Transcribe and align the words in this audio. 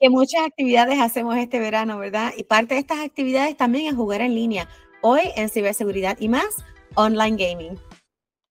que 0.00 0.10
muchas 0.10 0.42
actividades 0.46 1.00
hacemos 1.00 1.36
este 1.36 1.58
verano, 1.58 1.98
¿verdad? 1.98 2.32
Y 2.36 2.44
parte 2.44 2.74
de 2.74 2.80
estas 2.80 2.98
actividades 2.98 3.56
también 3.56 3.86
es 3.86 3.94
jugar 3.94 4.20
en 4.20 4.34
línea. 4.34 4.68
Hoy 5.00 5.22
en 5.36 5.48
ciberseguridad 5.48 6.16
y 6.20 6.28
más, 6.28 6.64
online 6.94 7.36
gaming. 7.36 7.87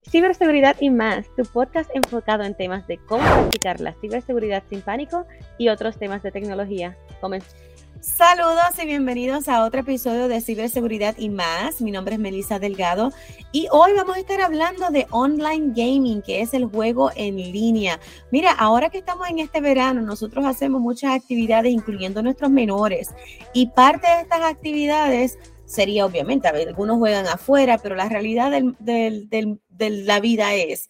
Ciberseguridad 0.10 0.78
y 0.80 0.90
más, 0.90 1.26
tu 1.36 1.44
podcast 1.44 1.90
enfocado 1.94 2.44
en 2.44 2.56
temas 2.56 2.88
de 2.88 2.98
cómo 2.98 3.24
practicar 3.24 3.82
la 3.82 3.94
ciberseguridad 3.94 4.64
sin 4.70 4.82
pánico 4.82 5.26
y 5.58 5.68
otros 5.68 5.98
temas 5.98 6.24
de 6.24 6.32
tecnología. 6.32 6.98
Comenzamos. 7.20 7.68
Saludos 8.00 8.78
y 8.82 8.86
bienvenidos 8.86 9.50
a 9.50 9.66
otro 9.66 9.82
episodio 9.82 10.28
de 10.28 10.40
Ciberseguridad 10.40 11.16
y 11.18 11.30
más. 11.30 11.82
Mi 11.82 11.92
nombre 11.92 12.14
es 12.14 12.20
Melissa 12.20 12.60
Delgado 12.60 13.12
y 13.52 13.68
hoy 13.72 13.92
vamos 13.96 14.16
a 14.16 14.20
estar 14.20 14.40
hablando 14.40 14.92
de 14.92 15.08
online 15.10 15.74
gaming, 15.76 16.22
que 16.22 16.42
es 16.42 16.54
el 16.54 16.66
juego 16.66 17.12
en 17.16 17.36
línea. 17.36 18.00
Mira, 18.32 18.52
ahora 18.52 18.90
que 18.90 19.00
estamos 19.00 19.28
en 19.30 19.40
este 19.40 19.62
verano, 19.62 20.02
nosotros 20.02 20.46
hacemos 20.46 20.80
muchas 20.80 21.16
actividades, 21.16 21.74
incluyendo 21.74 22.22
nuestros 22.22 22.52
menores, 22.52 23.10
y 23.52 23.68
parte 23.68 24.08
de 24.08 24.22
estas 24.22 24.42
actividades 24.42 25.40
sería 25.68 26.06
obviamente, 26.06 26.48
algunos 26.48 26.98
juegan 26.98 27.28
afuera, 27.28 27.78
pero 27.78 27.96
la 27.96 28.10
realidad 28.10 28.52
de 28.52 29.60
la 29.80 30.20
vida 30.20 30.56
es 30.56 30.90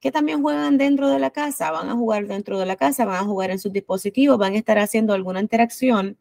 que 0.00 0.12
también 0.12 0.40
juegan 0.40 0.78
dentro 0.78 1.08
de 1.08 1.18
la 1.18 1.30
casa, 1.30 1.70
van 1.70 1.88
a 1.88 1.94
jugar 1.94 2.26
dentro 2.26 2.58
de 2.58 2.66
la 2.66 2.76
casa, 2.76 3.04
van 3.04 3.24
a 3.24 3.26
jugar 3.26 3.50
en 3.50 3.58
sus 3.58 3.72
dispositivos, 3.72 4.38
van 4.38 4.54
a 4.54 4.58
estar 4.58 4.78
haciendo 4.78 5.14
alguna 5.14 5.40
interacción. 5.40 6.16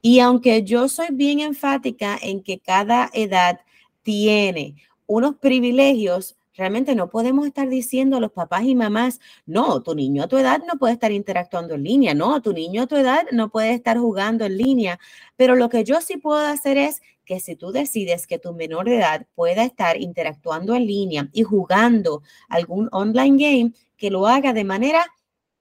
Y 0.00 0.18
aunque 0.18 0.64
yo 0.64 0.88
soy 0.88 1.08
bien 1.12 1.40
enfática 1.40 2.18
en 2.20 2.42
que 2.42 2.58
cada 2.58 3.08
edad 3.12 3.60
tiene 4.02 4.76
unos 5.06 5.36
privilegios, 5.36 6.36
realmente 6.54 6.94
no 6.94 7.08
podemos 7.08 7.46
estar 7.46 7.68
diciendo 7.68 8.16
a 8.16 8.20
los 8.20 8.32
papás 8.32 8.64
y 8.64 8.74
mamás, 8.74 9.20
no, 9.46 9.82
tu 9.82 9.94
niño 9.94 10.22
a 10.22 10.28
tu 10.28 10.36
edad 10.36 10.62
no 10.66 10.78
puede 10.78 10.94
estar 10.94 11.12
interactuando 11.12 11.74
en 11.74 11.84
línea, 11.84 12.14
no, 12.14 12.40
tu 12.42 12.52
niño 12.52 12.82
a 12.82 12.86
tu 12.86 12.96
edad 12.96 13.26
no 13.32 13.50
puede 13.50 13.74
estar 13.74 13.98
jugando 13.98 14.44
en 14.44 14.56
línea, 14.56 14.98
pero 15.36 15.56
lo 15.56 15.68
que 15.68 15.84
yo 15.84 16.00
sí 16.00 16.16
puedo 16.16 16.46
hacer 16.46 16.76
es 16.76 17.02
que 17.24 17.40
si 17.40 17.56
tú 17.56 17.72
decides 17.72 18.26
que 18.26 18.38
tu 18.38 18.52
menor 18.52 18.86
de 18.86 18.96
edad 18.98 19.26
pueda 19.34 19.64
estar 19.64 20.00
interactuando 20.00 20.74
en 20.74 20.86
línea 20.86 21.28
y 21.32 21.44
jugando 21.44 22.22
algún 22.48 22.88
online 22.92 23.36
game, 23.38 23.72
que 23.96 24.10
lo 24.10 24.26
haga 24.26 24.52
de 24.52 24.64
manera 24.64 25.06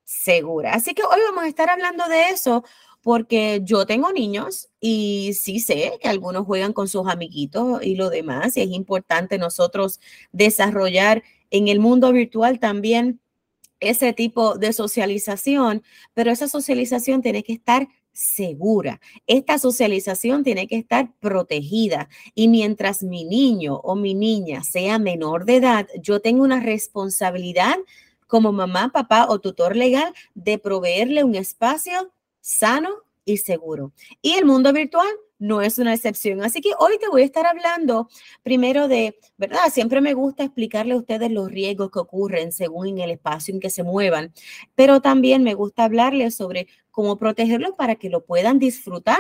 segura. 0.04 0.74
Así 0.74 0.94
que 0.94 1.04
hoy 1.04 1.20
vamos 1.28 1.44
a 1.44 1.48
estar 1.48 1.70
hablando 1.70 2.08
de 2.08 2.30
eso 2.30 2.64
porque 3.02 3.62
yo 3.64 3.86
tengo 3.86 4.12
niños 4.12 4.70
y 4.80 5.32
sí 5.34 5.60
sé 5.60 5.94
que 6.02 6.08
algunos 6.08 6.46
juegan 6.46 6.74
con 6.74 6.88
sus 6.88 7.08
amiguitos 7.08 7.84
y 7.84 7.96
lo 7.96 8.10
demás, 8.10 8.58
y 8.58 8.62
es 8.62 8.70
importante 8.70 9.38
nosotros 9.38 10.00
desarrollar 10.32 11.24
en 11.50 11.68
el 11.68 11.80
mundo 11.80 12.12
virtual 12.12 12.60
también 12.60 13.20
ese 13.80 14.14
tipo 14.14 14.58
de 14.58 14.74
socialización, 14.74 15.84
pero 16.14 16.32
esa 16.32 16.48
socialización 16.48 17.22
tiene 17.22 17.44
que 17.44 17.54
estar 17.54 17.88
segura. 18.14 19.00
Esta 19.26 19.58
socialización 19.58 20.44
tiene 20.44 20.68
que 20.68 20.78
estar 20.78 21.14
protegida 21.20 22.10
y 22.36 22.48
mientras 22.48 23.04
mi 23.04 23.24
niño 23.24 23.78
o 23.78 23.96
mi 23.96 24.14
niña 24.14 24.64
sea 24.64 25.00
menor 25.00 25.46
de 25.46 25.56
edad, 25.58 25.88
yo 26.02 26.20
tengo 26.20 26.44
una 26.44 26.60
responsabilidad 26.60 27.76
como 28.28 28.52
mamá, 28.52 28.92
papá 28.94 29.26
o 29.30 29.40
tutor 29.40 29.76
legal 29.76 30.14
de 30.36 30.58
proveerle 30.58 31.24
un 31.24 31.36
espacio 31.36 32.12
sano 32.42 32.90
y 33.26 33.38
seguro. 33.38 33.94
Y 34.22 34.34
el 34.34 34.46
mundo 34.46 34.74
virtual 34.74 35.08
no 35.42 35.62
es 35.62 35.80
una 35.80 35.94
excepción. 35.94 36.44
Así 36.44 36.62
que 36.62 36.72
hoy 36.78 37.00
te 37.00 37.10
voy 37.10 37.24
a 37.24 37.26
estar 37.26 37.48
hablando 37.48 38.10
primero 38.44 38.88
de, 38.88 39.18
¿verdad? 39.38 39.72
Siempre 39.72 40.00
me 40.00 40.14
gusta 40.14 40.44
explicarle 40.44 40.94
a 40.94 40.98
ustedes 40.98 41.32
los 41.32 41.50
riesgos 41.50 41.90
que 41.90 42.00
ocurren 42.00 42.52
según 42.52 42.88
en 42.88 43.00
el 43.00 43.12
espacio 43.12 43.54
en 43.54 43.60
que 43.60 43.72
se 43.72 43.84
muevan, 43.84 44.34
pero 44.76 45.02
también 45.02 45.44
me 45.44 45.56
gusta 45.56 45.86
hablarles 45.86 46.36
sobre 46.36 46.68
cómo 46.92 47.18
protegerlos 47.18 47.72
para 47.76 47.96
que 47.96 48.10
lo 48.10 48.24
puedan 48.24 48.60
disfrutar 48.60 49.20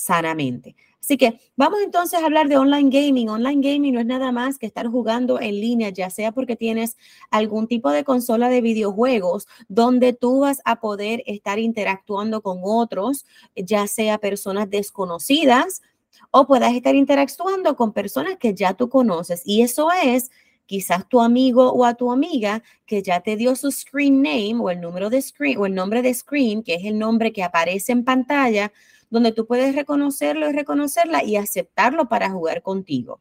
sanamente. 0.00 0.74
Así 0.98 1.16
que 1.18 1.40
vamos 1.56 1.80
entonces 1.84 2.20
a 2.20 2.24
hablar 2.24 2.48
de 2.48 2.56
online 2.56 2.88
gaming. 2.90 3.28
Online 3.28 3.60
gaming 3.60 3.94
no 3.94 4.00
es 4.00 4.06
nada 4.06 4.32
más 4.32 4.58
que 4.58 4.66
estar 4.66 4.86
jugando 4.86 5.40
en 5.40 5.60
línea, 5.60 5.90
ya 5.90 6.08
sea 6.08 6.32
porque 6.32 6.56
tienes 6.56 6.96
algún 7.30 7.66
tipo 7.66 7.90
de 7.90 8.04
consola 8.04 8.48
de 8.48 8.60
videojuegos 8.62 9.46
donde 9.68 10.12
tú 10.12 10.40
vas 10.40 10.60
a 10.64 10.80
poder 10.80 11.22
estar 11.26 11.58
interactuando 11.58 12.40
con 12.40 12.60
otros, 12.62 13.26
ya 13.54 13.86
sea 13.86 14.18
personas 14.18 14.70
desconocidas 14.70 15.82
o 16.30 16.46
puedas 16.46 16.72
estar 16.74 16.94
interactuando 16.94 17.76
con 17.76 17.92
personas 17.92 18.36
que 18.38 18.54
ya 18.54 18.72
tú 18.74 18.88
conoces. 18.88 19.42
Y 19.44 19.62
eso 19.62 19.88
es 20.02 20.30
quizás 20.64 21.08
tu 21.08 21.20
amigo 21.20 21.72
o 21.72 21.84
a 21.84 21.94
tu 21.94 22.12
amiga 22.12 22.62
que 22.86 23.02
ya 23.02 23.20
te 23.20 23.36
dio 23.36 23.56
su 23.56 23.70
screen 23.70 24.22
name 24.22 24.56
o 24.60 24.70
el 24.70 24.80
número 24.80 25.10
de 25.10 25.20
screen 25.20 25.58
o 25.58 25.66
el 25.66 25.74
nombre 25.74 26.00
de 26.00 26.14
screen, 26.14 26.62
que 26.62 26.74
es 26.76 26.84
el 26.84 26.98
nombre 26.98 27.32
que 27.32 27.42
aparece 27.42 27.92
en 27.92 28.04
pantalla 28.04 28.72
donde 29.10 29.32
tú 29.32 29.46
puedes 29.46 29.74
reconocerlo 29.74 30.48
y 30.48 30.52
reconocerla 30.52 31.22
y 31.24 31.36
aceptarlo 31.36 32.08
para 32.08 32.30
jugar 32.30 32.62
contigo. 32.62 33.20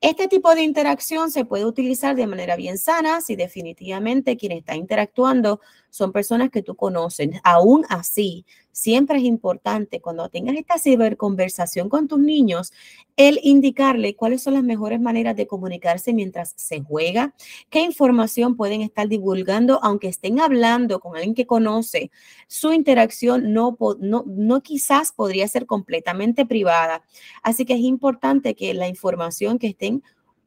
Este 0.00 0.28
tipo 0.28 0.54
de 0.54 0.62
interacción 0.62 1.30
se 1.30 1.44
puede 1.44 1.64
utilizar 1.64 2.14
de 2.14 2.26
manera 2.26 2.56
bien 2.56 2.78
sana 2.78 3.20
si 3.20 3.34
definitivamente 3.34 4.36
quien 4.36 4.52
está 4.52 4.76
interactuando 4.76 5.60
son 5.96 6.12
personas 6.12 6.50
que 6.50 6.62
tú 6.62 6.76
conoces. 6.76 7.30
Aún 7.42 7.84
así, 7.88 8.44
siempre 8.70 9.16
es 9.16 9.24
importante 9.24 10.00
cuando 10.00 10.28
tengas 10.28 10.56
esta 10.56 10.78
ciberconversación 10.78 11.88
con 11.88 12.08
tus 12.08 12.18
niños, 12.18 12.72
el 13.16 13.40
indicarle 13.42 14.14
cuáles 14.14 14.42
son 14.42 14.52
las 14.52 14.62
mejores 14.62 15.00
maneras 15.00 15.34
de 15.34 15.46
comunicarse 15.46 16.12
mientras 16.12 16.52
se 16.56 16.82
juega, 16.82 17.34
qué 17.70 17.80
información 17.80 18.54
pueden 18.54 18.82
estar 18.82 19.08
divulgando, 19.08 19.80
aunque 19.82 20.08
estén 20.08 20.40
hablando 20.40 21.00
con 21.00 21.16
alguien 21.16 21.34
que 21.34 21.46
conoce. 21.46 22.10
Su 22.48 22.74
interacción 22.74 23.54
no, 23.54 23.78
no, 23.98 24.24
no 24.26 24.62
quizás 24.62 25.12
podría 25.12 25.48
ser 25.48 25.64
completamente 25.64 26.44
privada. 26.44 27.02
Así 27.42 27.64
que 27.64 27.72
es 27.72 27.80
importante 27.80 28.54
que 28.54 28.74
la 28.74 28.88
información 28.88 29.58
que 29.58 29.68
estén 29.68 30.02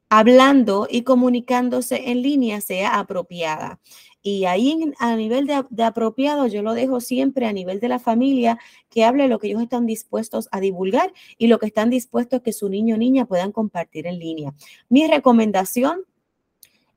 hablando 0.09 0.87
y 0.89 1.03
comunicándose 1.03 2.09
en 2.09 2.21
línea 2.23 2.61
sea 2.61 2.99
apropiada. 2.99 3.79
Y 4.21 4.45
ahí 4.45 4.91
a 4.99 5.15
nivel 5.15 5.47
de, 5.47 5.83
apropiado, 5.83 6.47
yo 6.47 6.61
lo 6.61 6.73
dejo 6.73 6.99
siempre 6.99 7.45
a 7.45 7.53
nivel 7.53 7.79
de 7.79 7.87
la 7.87 7.99
familia, 7.99 8.59
que 8.89 9.05
hable 9.05 9.27
lo 9.29 9.39
que 9.39 9.47
ellos 9.47 9.61
están 9.61 9.85
dispuestos 9.85 10.49
a 10.51 10.59
divulgar 10.59 11.13
y 11.37 11.47
lo 11.47 11.57
que 11.57 11.67
están 11.67 11.89
dispuestos 11.89 12.41
que 12.41 12.51
su 12.51 12.67
niño 12.67 12.95
o 12.95 12.97
niña 12.97 13.25
puedan 13.25 13.53
compartir 13.53 14.07
en 14.07 14.19
línea. 14.19 14.53
Mi 14.89 15.07
recomendación 15.07 16.01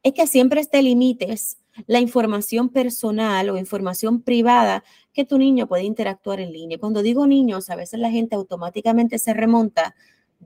es 0.03 0.15
que 0.15 0.27
siempre 0.27 0.65
te 0.65 0.83
limites 0.83 1.59
la 1.87 2.01
información 2.01 2.71
personal 2.71 3.49
o 3.51 3.57
información 3.57 4.21
privada 4.21 4.83
que 5.13 5.25
tu 5.25 5.39
niño 5.39 5.69
puede 5.69 5.85
interactuar 5.85 6.41
en 6.41 6.53
línea. 6.53 6.79
Cuando 6.79 7.03
digo 7.03 7.27
niños, 7.27 7.71
a 7.71 7.77
veces 7.77 8.01
la 8.01 8.11
gente 8.11 8.35
automáticamente 8.35 9.19
se 9.19 9.33
remonta 9.33 9.95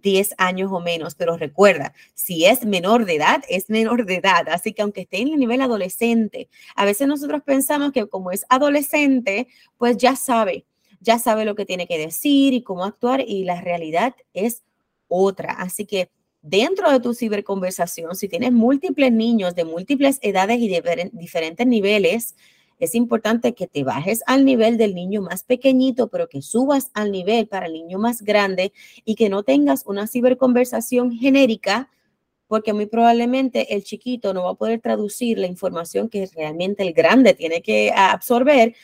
10 0.02 0.34
años 0.38 0.70
o 0.72 0.80
menos, 0.80 1.14
pero 1.14 1.36
recuerda, 1.36 1.92
si 2.14 2.46
es 2.46 2.64
menor 2.64 3.04
de 3.04 3.16
edad, 3.16 3.42
es 3.48 3.70
menor 3.70 4.06
de 4.06 4.16
edad. 4.16 4.48
Así 4.48 4.72
que 4.72 4.82
aunque 4.82 5.02
esté 5.02 5.18
en 5.18 5.28
el 5.28 5.38
nivel 5.38 5.60
adolescente, 5.60 6.48
a 6.74 6.84
veces 6.84 7.08
nosotros 7.08 7.42
pensamos 7.44 7.92
que 7.92 8.06
como 8.06 8.30
es 8.30 8.44
adolescente, 8.48 9.48
pues 9.78 9.96
ya 9.96 10.16
sabe, 10.16 10.66
ya 11.00 11.18
sabe 11.18 11.44
lo 11.44 11.54
que 11.54 11.66
tiene 11.66 11.86
que 11.86 11.98
decir 11.98 12.52
y 12.54 12.62
cómo 12.62 12.84
actuar 12.84 13.20
y 13.26 13.44
la 13.44 13.60
realidad 13.60 14.14
es 14.32 14.62
otra. 15.08 15.52
Así 15.52 15.86
que 15.86 16.10
dentro 16.42 16.90
de 16.90 17.00
tu 17.00 17.14
ciberconversación, 17.14 18.14
si 18.14 18.28
tienes 18.28 18.52
múltiples 18.52 19.12
niños 19.12 19.54
de 19.54 19.64
múltiples 19.64 20.18
edades 20.22 20.58
y 20.60 20.68
de 20.68 21.10
diferentes 21.12 21.66
niveles, 21.66 22.36
es 22.78 22.94
importante 22.94 23.54
que 23.54 23.66
te 23.66 23.84
bajes 23.84 24.22
al 24.26 24.44
nivel 24.44 24.76
del 24.76 24.94
niño 24.94 25.22
más 25.22 25.42
pequeñito, 25.44 26.08
pero 26.08 26.28
que 26.28 26.42
subas 26.42 26.90
al 26.94 27.10
nivel 27.10 27.48
para 27.48 27.66
el 27.66 27.72
niño 27.72 27.98
más 27.98 28.22
grande 28.22 28.72
y 29.04 29.14
que 29.14 29.28
no 29.28 29.42
tengas 29.42 29.84
una 29.86 30.06
ciberconversación 30.06 31.12
genérica, 31.12 31.90
porque 32.48 32.72
muy 32.72 32.86
probablemente 32.86 33.74
el 33.74 33.82
chiquito 33.82 34.32
no 34.32 34.44
va 34.44 34.50
a 34.50 34.54
poder 34.54 34.80
traducir 34.80 35.38
la 35.38 35.46
información 35.46 36.08
que 36.08 36.28
realmente 36.34 36.82
el 36.82 36.92
grande 36.92 37.34
tiene 37.34 37.62
que 37.62 37.92
absorber 37.94 38.74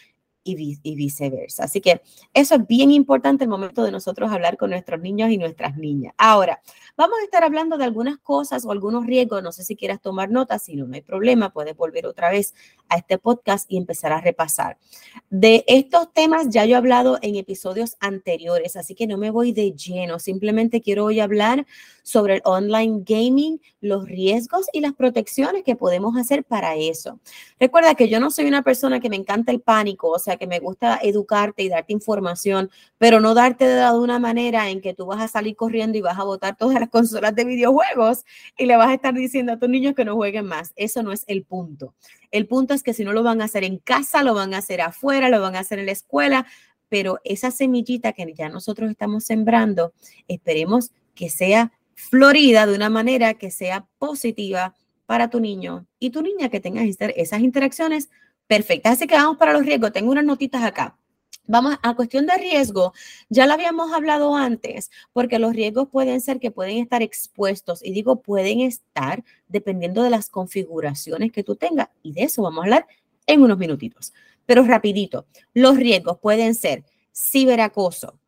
y, 0.44 0.94
viceversa. 0.96 1.64
Así 1.64 1.80
que 1.80 2.02
eso 2.34 2.54
es 2.54 2.66
bien 2.66 2.90
importante 2.90 3.44
el 3.44 3.50
momento 3.50 3.84
de 3.84 3.92
nosotros 3.92 4.30
hablar 4.30 4.56
con 4.56 4.70
nuestros 4.70 5.00
niños 5.00 5.30
y 5.30 5.38
nuestras 5.38 5.76
niñas. 5.76 6.14
Ahora, 6.18 6.60
vamos 6.96 7.18
a 7.20 7.24
estar 7.24 7.44
hablando 7.44 7.78
de 7.78 7.84
algunas 7.84 8.18
cosas 8.18 8.64
o 8.64 8.72
algunos 8.72 9.06
riesgos. 9.06 9.42
No 9.42 9.52
sé 9.52 9.64
si 9.64 9.76
quieras 9.76 10.00
tomar 10.00 10.30
notas, 10.30 10.62
si 10.62 10.76
no, 10.76 10.86
no 10.86 10.94
hay 10.94 11.02
problema, 11.02 11.52
puedes 11.52 11.76
volver 11.76 12.06
otra 12.06 12.30
vez 12.30 12.54
a 12.88 12.96
este 12.96 13.18
podcast 13.18 13.70
y 13.70 13.76
empezar 13.76 14.12
a 14.12 14.20
repasar. 14.20 14.78
De 15.30 15.64
estos 15.66 16.12
temas 16.12 16.48
ya 16.50 16.64
yo 16.64 16.74
he 16.74 16.76
hablado 16.76 17.18
en 17.22 17.36
episodios 17.36 17.96
anteriores, 18.00 18.76
así 18.76 18.94
que 18.94 19.06
no 19.06 19.18
me 19.18 19.30
voy 19.30 19.52
de 19.52 19.72
lleno. 19.72 20.18
Simplemente 20.18 20.80
quiero 20.80 21.04
hoy 21.04 21.20
hablar 21.20 21.66
sobre 22.02 22.36
el 22.36 22.42
online 22.44 23.02
gaming, 23.04 23.60
los 23.80 24.06
riesgos 24.06 24.66
y 24.72 24.80
las 24.80 24.92
protecciones 24.94 25.62
que 25.62 25.76
podemos 25.76 26.16
hacer 26.16 26.44
para 26.44 26.74
eso. 26.76 27.20
Recuerda 27.58 27.94
que 27.94 28.08
yo 28.08 28.20
no 28.20 28.30
soy 28.30 28.46
una 28.46 28.62
persona 28.62 29.00
que 29.00 29.08
me 29.08 29.16
encanta 29.16 29.52
el 29.52 29.60
pánico, 29.60 30.08
o 30.08 30.18
sea, 30.18 30.31
que 30.36 30.46
me 30.46 30.58
gusta 30.58 30.98
educarte 31.02 31.62
y 31.62 31.68
darte 31.68 31.92
información, 31.92 32.70
pero 32.98 33.20
no 33.20 33.34
darte 33.34 33.66
de 33.66 33.90
una 33.92 34.18
manera 34.18 34.70
en 34.70 34.80
que 34.80 34.94
tú 34.94 35.06
vas 35.06 35.20
a 35.20 35.28
salir 35.28 35.56
corriendo 35.56 35.98
y 35.98 36.00
vas 36.00 36.18
a 36.18 36.24
botar 36.24 36.56
todas 36.56 36.78
las 36.78 36.88
consolas 36.90 37.34
de 37.34 37.44
videojuegos 37.44 38.24
y 38.56 38.66
le 38.66 38.76
vas 38.76 38.88
a 38.88 38.94
estar 38.94 39.14
diciendo 39.14 39.52
a 39.52 39.58
tus 39.58 39.68
niños 39.68 39.94
que 39.94 40.04
no 40.04 40.16
jueguen 40.16 40.46
más. 40.46 40.72
Eso 40.76 41.02
no 41.02 41.12
es 41.12 41.24
el 41.26 41.44
punto. 41.44 41.94
El 42.30 42.46
punto 42.46 42.74
es 42.74 42.82
que 42.82 42.94
si 42.94 43.04
no 43.04 43.12
lo 43.12 43.22
van 43.22 43.40
a 43.40 43.44
hacer 43.44 43.64
en 43.64 43.78
casa, 43.78 44.22
lo 44.22 44.34
van 44.34 44.54
a 44.54 44.58
hacer 44.58 44.80
afuera, 44.80 45.28
lo 45.28 45.40
van 45.40 45.56
a 45.56 45.60
hacer 45.60 45.78
en 45.78 45.86
la 45.86 45.92
escuela, 45.92 46.46
pero 46.88 47.20
esa 47.24 47.50
semillita 47.50 48.12
que 48.12 48.32
ya 48.34 48.48
nosotros 48.48 48.90
estamos 48.90 49.24
sembrando, 49.24 49.92
esperemos 50.28 50.90
que 51.14 51.30
sea 51.30 51.72
florida 51.94 52.66
de 52.66 52.74
una 52.74 52.90
manera 52.90 53.34
que 53.34 53.50
sea 53.50 53.86
positiva 53.98 54.74
para 55.06 55.28
tu 55.28 55.40
niño 55.40 55.86
y 55.98 56.10
tu 56.10 56.22
niña 56.22 56.48
que 56.48 56.60
tengas 56.60 56.86
esas 57.16 57.40
interacciones 57.40 58.10
perfectas. 58.52 58.92
Así 58.92 59.06
que 59.06 59.14
vamos 59.14 59.38
para 59.38 59.54
los 59.54 59.64
riesgos. 59.64 59.92
Tengo 59.92 60.10
unas 60.12 60.26
notitas 60.26 60.62
acá. 60.62 60.98
Vamos 61.46 61.78
a 61.82 61.96
cuestión 61.96 62.26
de 62.26 62.36
riesgo, 62.36 62.92
ya 63.30 63.46
lo 63.46 63.54
habíamos 63.54 63.92
hablado 63.92 64.36
antes, 64.36 64.90
porque 65.14 65.38
los 65.38 65.54
riesgos 65.54 65.88
pueden 65.88 66.20
ser 66.20 66.38
que 66.38 66.50
pueden 66.50 66.76
estar 66.76 67.02
expuestos, 67.02 67.82
y 67.82 67.92
digo 67.92 68.20
pueden 68.20 68.60
estar 68.60 69.24
dependiendo 69.48 70.02
de 70.02 70.10
las 70.10 70.28
configuraciones 70.28 71.32
que 71.32 71.42
tú 71.42 71.56
tengas, 71.56 71.88
y 72.02 72.12
de 72.12 72.24
eso 72.24 72.42
vamos 72.42 72.60
a 72.60 72.64
hablar 72.66 72.86
en 73.26 73.42
unos 73.42 73.58
minutitos. 73.58 74.12
Pero 74.46 74.62
rapidito, 74.64 75.26
los 75.52 75.76
riesgos 75.76 76.18
pueden 76.20 76.54
ser 76.54 76.84
ciberacoso, 77.12 78.20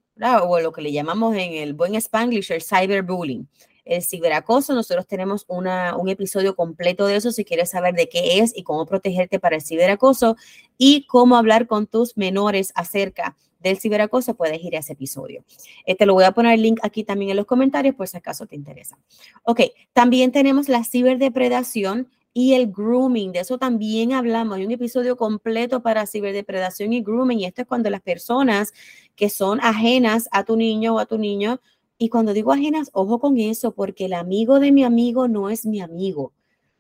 o 0.43 0.61
lo 0.61 0.73
que 0.73 0.83
le 0.83 0.91
llamamos 0.91 1.37
en 1.37 1.53
el 1.53 1.75
buen 1.75 1.95
spanglish, 1.97 2.51
cyberbullying. 2.63 3.47
El 3.85 4.03
ciberacoso, 4.03 4.75
nosotros 4.75 5.07
tenemos 5.07 5.45
una, 5.49 5.97
un 5.97 6.09
episodio 6.09 6.57
completo 6.57 7.07
de 7.07 7.17
eso 7.17 7.33
si 7.33 7.45
quieres 7.45 7.71
saber 7.71 7.95
de 7.95 8.09
qué 8.09 8.39
es 8.39 8.57
y 8.57 8.63
cómo 8.63 8.87
protegerte 8.87 9.39
para 9.39 9.57
el 9.57 9.63
ciberacoso 9.63 10.37
y 10.79 11.07
cómo 11.07 11.37
hablar 11.37 11.67
con 11.67 11.87
tus 11.87 12.17
menores 12.17 12.73
acerca 12.75 13.37
del 13.65 13.79
ciberacoso, 13.79 14.35
puedes 14.35 14.63
ir 14.63 14.77
a 14.77 14.81
ese 14.81 14.93
episodio. 14.93 15.43
Eh, 15.87 15.97
te 15.97 16.07
lo 16.07 16.15
voy 16.15 16.25
a 16.25 16.33
poner 16.33 16.55
el 16.55 16.63
link 16.63 16.79
aquí 16.83 17.03
también 17.03 17.31
en 17.31 17.39
los 17.39 17.47
comentarios 17.47 17.95
por 17.95 18.07
si 18.07 18.17
acaso 18.17 18.47
te 18.47 18.55
interesa. 18.55 18.99
Ok, 19.43 19.63
también 19.93 20.33
tenemos 20.33 20.69
la 20.69 20.85
ciberdepredación 20.85 22.09
y 22.35 22.55
el 22.55 22.71
grooming. 22.71 23.33
De 23.33 23.39
eso 23.41 23.59
también 23.59 24.13
hablamos. 24.13 24.59
Hay 24.59 24.67
un 24.67 24.73
episodio 24.73 25.17
completo 25.17 25.83
para 25.83 26.07
ciberdepredación 26.07 26.93
y 26.93 27.01
grooming. 27.01 27.41
Y 27.41 27.45
esto 27.47 27.63
es 27.63 27.69
cuando 27.69 27.89
las 27.89 28.03
personas 28.03 28.75
que 29.15 29.31
son 29.31 29.61
ajenas 29.63 30.29
a 30.33 30.45
tu 30.45 30.57
niño 30.57 30.97
o 30.97 30.99
a 30.99 31.07
tu 31.07 31.17
niño, 31.17 31.61
y 31.99 32.09
cuando 32.09 32.33
digo 32.33 32.53
ajenas, 32.53 32.91
ojo 32.93 33.21
con 33.21 33.39
eso, 33.39 33.73
porque 33.73 34.07
el 34.07 34.15
amigo 34.15 34.59
de 34.59 34.73
mi 34.73 34.85
amigo 34.85 35.29
no 35.29 35.51
es 35.51 35.65
mi 35.65 35.81
amigo. 35.81 36.33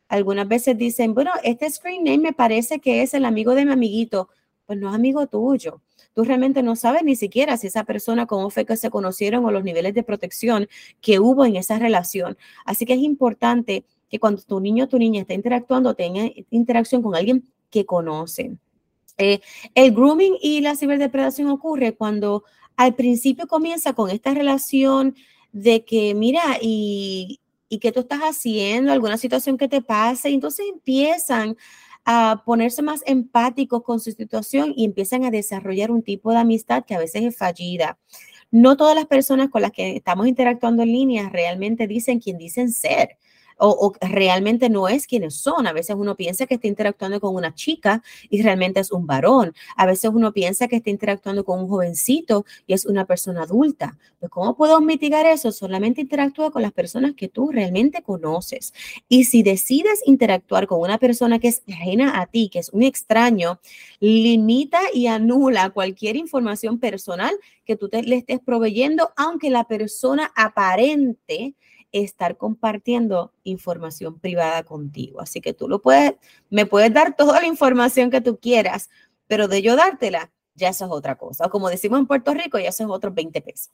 Algunas 0.09 0.49
veces 0.49 0.77
dicen, 0.77 1.15
bueno, 1.15 1.31
este 1.43 1.71
screen 1.71 2.05
name 2.05 2.19
me 2.19 2.33
parece 2.33 2.81
que 2.81 3.03
es 3.03 3.15
el 3.15 3.25
amigo 3.25 3.55
de 3.55 3.65
mi 3.65 3.73
amiguito. 3.73 4.29
Pues 4.67 4.79
no 4.79 4.89
es 4.89 4.95
amigo 4.95 5.27
tuyo. 5.27 5.83
Tú 6.15 6.25
realmente 6.25 6.63
no 6.63 6.77
sabes 6.77 7.03
ni 7.05 7.17
siquiera 7.17 7.57
si 7.57 7.67
esa 7.67 7.85
persona, 7.85 8.27
cómo 8.27 8.51
fue 8.51 8.65
que 8.65 8.77
se 8.77 8.91
conocieron 8.91 9.45
o 9.45 9.51
los 9.51 9.65
niveles 9.65 9.95
de 9.95 10.03
protección 10.03 10.69
que 11.01 11.19
hubo 11.19 11.45
en 11.45 11.57
esa 11.57 11.79
relación. 11.79 12.37
Así 12.65 12.87
que 12.87 12.95
es 12.95 13.01
importante 13.01 13.85
que 14.09 14.19
cuando 14.19 14.43
tu 14.43 14.61
niño 14.61 14.85
o 14.85 14.89
tu 14.89 14.99
niña 14.99 15.21
está 15.21 15.35
interactuando, 15.35 15.95
tenga 15.95 16.31
interacción 16.51 17.03
con 17.03 17.15
alguien 17.15 17.49
que 17.71 17.85
conocen. 17.85 18.59
Eh, 19.19 19.41
el 19.75 19.93
grooming 19.93 20.37
y 20.41 20.61
la 20.61 20.77
ciberdepredación 20.77 21.49
ocurre 21.49 21.95
cuando 21.95 22.45
al 22.77 22.95
principio 22.95 23.47
comienza 23.47 23.93
con 23.93 24.11
esta 24.11 24.35
relación 24.35 25.15
de 25.53 25.85
que, 25.85 26.15
mira, 26.15 26.59
y, 26.61 27.41
y 27.69 27.79
qué 27.79 27.93
tú 27.93 28.01
estás 28.01 28.21
haciendo, 28.21 28.93
alguna 28.93 29.19
situación 29.19 29.57
que 29.57 29.69
te 29.69 29.83
pase, 29.83 30.31
y 30.31 30.35
entonces 30.35 30.67
empiezan 30.73 31.57
a 32.05 32.43
ponerse 32.45 32.83
más 32.83 33.03
empáticos 33.07 33.83
con 33.83 34.01
su 34.01 34.11
situación 34.11 34.75
y 34.77 34.85
empiezan 34.85 35.25
a 35.25 35.31
desarrollar 35.31 35.91
un 35.91 36.03
tipo 36.03 36.31
de 36.31 36.39
amistad 36.39 36.85
que 36.85 36.95
a 36.95 36.99
veces 36.99 37.23
es 37.23 37.37
fallida. 37.37 37.99
No 38.51 38.77
todas 38.77 38.95
las 38.95 39.07
personas 39.07 39.49
con 39.49 39.63
las 39.63 39.73
que 39.73 39.97
estamos 39.97 40.27
interactuando 40.27 40.83
en 40.83 40.93
línea 40.93 41.29
realmente 41.31 41.87
dicen 41.87 42.21
quién 42.21 42.39
dicen 42.39 42.71
ser 42.73 43.17
o, 43.59 43.93
realmente 44.01 44.69
no 44.69 44.89
es 44.89 45.07
quienes 45.07 45.37
son. 45.37 45.67
A 45.67 45.73
veces 45.73 45.97
uno 45.99 46.17
piensa 46.17 46.47
que 46.47 46.55
está 46.55 46.67
interactuando 46.67 47.21
con 47.21 47.35
una 47.35 47.55
chica 47.55 48.03
y 48.29 48.43
realmente 48.43 48.81
es 48.81 48.93
un 48.93 49.07
varón. 49.07 49.55
A 49.77 49.87
veces 49.87 50.11
uno 50.13 50.33
piensa 50.33 50.69
que 50.69 50.77
está 50.77 50.91
interactuando 50.91 51.45
con 51.45 51.61
un 51.61 51.69
jovencito 51.69 52.45
y 52.67 52.75
es 52.75 52.87
una 52.87 53.05
persona 53.05 53.43
adulta. 53.43 53.97
Pues 54.21 54.31
¿cómo 54.31 54.57
puedo 54.57 54.81
mitigar 54.81 55.27
eso? 55.27 55.53
Solamente 55.53 56.01
interactúa 56.01 56.51
con 56.51 56.63
las 56.63 56.73
personas 56.73 57.15
que 57.15 57.29
tú 57.29 57.51
realmente 57.51 58.03
conoces. 58.03 58.73
Y 59.09 59.25
si 59.25 59.43
decides 59.43 60.03
interactuar 60.07 60.67
con 60.67 60.81
una 60.81 60.99
persona 60.99 61.39
que 61.39 61.49
es 61.49 61.63
ajena 61.69 62.21
a 62.21 62.27
ti, 62.27 62.49
que 62.49 62.59
es 62.59 62.71
un 62.71 62.83
extraño, 62.83 63.61
limita 64.01 64.81
y 64.93 65.07
anula 65.07 65.71
cualquier 65.71 66.17
información 66.17 66.79
personal 66.79 67.35
que 67.65 67.77
tú 67.77 67.89
le 67.93 68.17
estés 68.17 68.41
proveyendo, 68.41 69.11
aunque 69.17 69.51
la 69.51 69.65
persona 69.65 70.31
aparente 70.35 71.55
estar 71.95 72.37
compartiendo 72.37 73.33
información 73.45 74.19
privada 74.19 74.65
contigo. 74.65 75.21
Así 75.21 75.41
que 75.41 75.55
tú 75.55 75.69
lo 75.69 75.81
puedes, 75.81 76.15
me 76.51 76.67
puedes 76.67 76.93
dar 76.93 77.17
toda 77.17 77.41
la 77.41 77.47
información 77.47 78.11
que 78.11 78.21
tú 78.21 78.39
quieras, 78.39 78.91
pero 79.29 79.47
de 79.47 79.63
yo 79.63 79.77
dártela, 79.77 80.33
ya 80.57 80.69
eso 80.71 80.85
es 80.85 80.91
otra 80.91 81.17
cosa. 81.17 81.47
O 81.47 81.51
como 81.51 81.71
decimos 81.71 82.01
en 82.01 82.07
Puerto 82.07 82.35
Rico, 82.35 82.59
ya 82.59 82.69
eso 82.69 82.85
es 82.85 82.91
otros 82.91 83.15
20 83.15 83.41
pesos. 83.41 83.73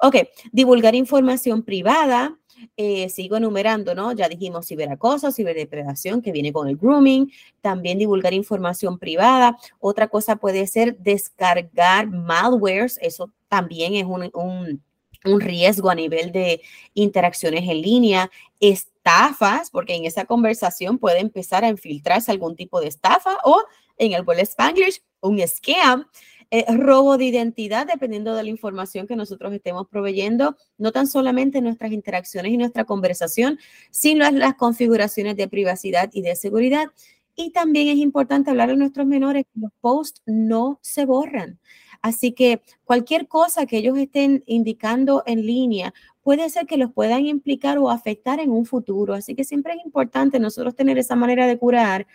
Ok, 0.00 0.16
divulgar 0.52 0.94
información 0.94 1.62
privada. 1.62 2.36
Eh, 2.76 3.08
sigo 3.08 3.36
enumerando, 3.36 3.94
¿no? 3.94 4.12
Ya 4.12 4.28
dijimos 4.28 4.66
ciberacoso, 4.66 5.32
ciberdepredación, 5.32 6.20
que 6.20 6.30
viene 6.30 6.52
con 6.52 6.68
el 6.68 6.76
grooming, 6.76 7.32
también 7.62 7.98
divulgar 7.98 8.34
información 8.34 8.98
privada. 8.98 9.56
Otra 9.78 10.08
cosa 10.08 10.36
puede 10.36 10.66
ser 10.66 10.98
descargar 10.98 12.08
malwares, 12.08 12.98
eso 13.00 13.32
también 13.48 13.94
es 13.94 14.04
un, 14.04 14.30
un 14.34 14.82
un 15.24 15.40
riesgo 15.40 15.90
a 15.90 15.94
nivel 15.94 16.32
de 16.32 16.62
interacciones 16.94 17.68
en 17.68 17.82
línea, 17.82 18.30
estafas, 18.58 19.70
porque 19.70 19.94
en 19.94 20.04
esa 20.04 20.24
conversación 20.24 20.98
puede 20.98 21.20
empezar 21.20 21.64
a 21.64 21.68
infiltrarse 21.68 22.30
algún 22.30 22.56
tipo 22.56 22.80
de 22.80 22.88
estafa 22.88 23.38
o 23.44 23.62
en 23.98 24.12
el 24.12 24.22
buen 24.22 24.38
Spanglish, 24.40 25.02
un 25.20 25.38
scam, 25.46 26.06
eh, 26.52 26.64
robo 26.68 27.16
de 27.16 27.26
identidad, 27.26 27.86
dependiendo 27.86 28.34
de 28.34 28.42
la 28.42 28.48
información 28.48 29.06
que 29.06 29.14
nosotros 29.14 29.52
estemos 29.52 29.86
proveyendo, 29.86 30.56
no 30.78 30.90
tan 30.90 31.06
solamente 31.06 31.60
nuestras 31.60 31.92
interacciones 31.92 32.52
y 32.52 32.56
nuestra 32.56 32.84
conversación, 32.84 33.58
sino 33.92 34.28
las 34.32 34.54
configuraciones 34.56 35.36
de 35.36 35.46
privacidad 35.46 36.10
y 36.12 36.22
de 36.22 36.34
seguridad. 36.34 36.88
Y 37.36 37.52
también 37.52 37.88
es 37.88 37.98
importante 37.98 38.50
hablar 38.50 38.70
a 38.70 38.74
nuestros 38.74 39.06
menores 39.06 39.44
que 39.44 39.60
los 39.60 39.70
posts 39.80 40.22
no 40.26 40.80
se 40.82 41.04
borran. 41.04 41.60
Así 42.02 42.32
que 42.32 42.62
cualquier 42.84 43.28
cosa 43.28 43.66
que 43.66 43.78
ellos 43.78 43.98
estén 43.98 44.42
indicando 44.46 45.22
en 45.26 45.44
línea 45.46 45.92
puede 46.22 46.48
ser 46.48 46.66
que 46.66 46.76
los 46.76 46.92
puedan 46.92 47.26
implicar 47.26 47.78
o 47.78 47.90
afectar 47.90 48.40
en 48.40 48.50
un 48.50 48.64
futuro. 48.64 49.14
Así 49.14 49.34
que 49.34 49.44
siempre 49.44 49.74
es 49.74 49.84
importante 49.84 50.38
nosotros 50.38 50.74
tener 50.74 50.98
esa 50.98 51.16
manera 51.16 51.46
de 51.46 51.58
curar 51.58 52.06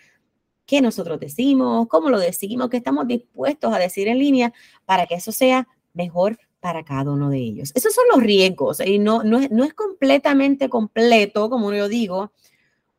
qué 0.66 0.82
nosotros 0.82 1.20
decimos, 1.20 1.88
cómo 1.88 2.10
lo 2.10 2.20
decimos, 2.20 2.70
qué 2.70 2.78
estamos 2.78 3.08
dispuestos 3.08 3.74
a 3.74 3.80
decir 3.80 4.08
en 4.08 4.20
línea 4.20 4.54
para 4.86 5.06
que 5.06 5.16
eso 5.16 5.32
sea 5.32 5.68
mejor 5.94 6.40
para 6.60 6.84
cada 6.84 7.12
uno 7.12 7.30
de 7.30 7.38
ellos. 7.38 7.72
Esos 7.76 7.94
son 7.94 8.06
los 8.12 8.24
riesgos 8.24 8.80
y 8.80 8.98
no, 8.98 9.24
no, 9.24 9.38
es, 9.38 9.52
no 9.52 9.64
es 9.64 9.74
completamente 9.76 10.68
completo, 10.68 11.50
como 11.50 11.72
yo 11.72 11.88
digo, 11.88 12.32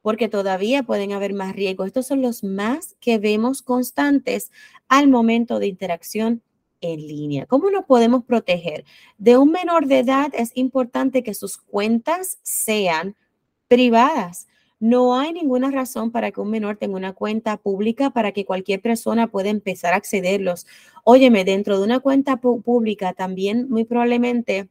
porque 0.03 0.29
todavía 0.29 0.85
pueden 0.85 1.11
haber 1.13 1.35
más 1.35 1.57
riesgos. 1.57 1.89
Estos 1.89 2.07
son 2.07 2.23
los 2.23 2.45
más 2.45 2.95
que 3.01 3.19
vemos 3.19 3.63
constantes 3.63 4.53
al 4.87 5.09
momento 5.09 5.59
de 5.59 5.67
interacción 5.67 6.43
en 6.81 7.07
línea. 7.07 7.47
¿Cómo 7.47 7.71
nos 7.71 7.85
podemos 7.85 8.25
proteger? 8.25 8.85
De 9.19 9.37
un 9.37 9.51
menor 9.51 9.87
de 9.87 10.01
edad 10.01 10.33
es 10.35 10.53
importante 10.55 11.23
que 11.23 11.35
sus 11.35 11.59
cuentas 11.59 12.39
sean 12.43 13.17
privadas. 13.69 14.47
No 14.79 15.19
hay 15.19 15.33
ninguna 15.33 15.71
razón 15.71 16.11
para 16.11 16.31
que 16.31 16.41
un 16.41 16.51
menor 16.51 16.77
tenga 16.77 16.97
una 16.97 17.15
cuenta 17.15 17.57
pública 17.57 18.11
para 18.11 18.33
que 18.33 18.45
cualquier 18.45 18.83
persona 18.83 19.27
pueda 19.27 19.49
empezar 19.49 19.95
a 19.95 19.97
accederlos. 19.97 20.67
Óyeme, 21.05 21.45
dentro 21.45 21.79
de 21.79 21.85
una 21.85 22.01
cuenta 22.01 22.37
pública 22.37 23.15
también 23.15 23.69
muy 23.71 23.85
probablemente 23.85 24.69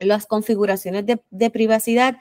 las 0.00 0.26
configuraciones 0.26 1.04
de, 1.06 1.20
de 1.30 1.50
privacidad 1.50 2.16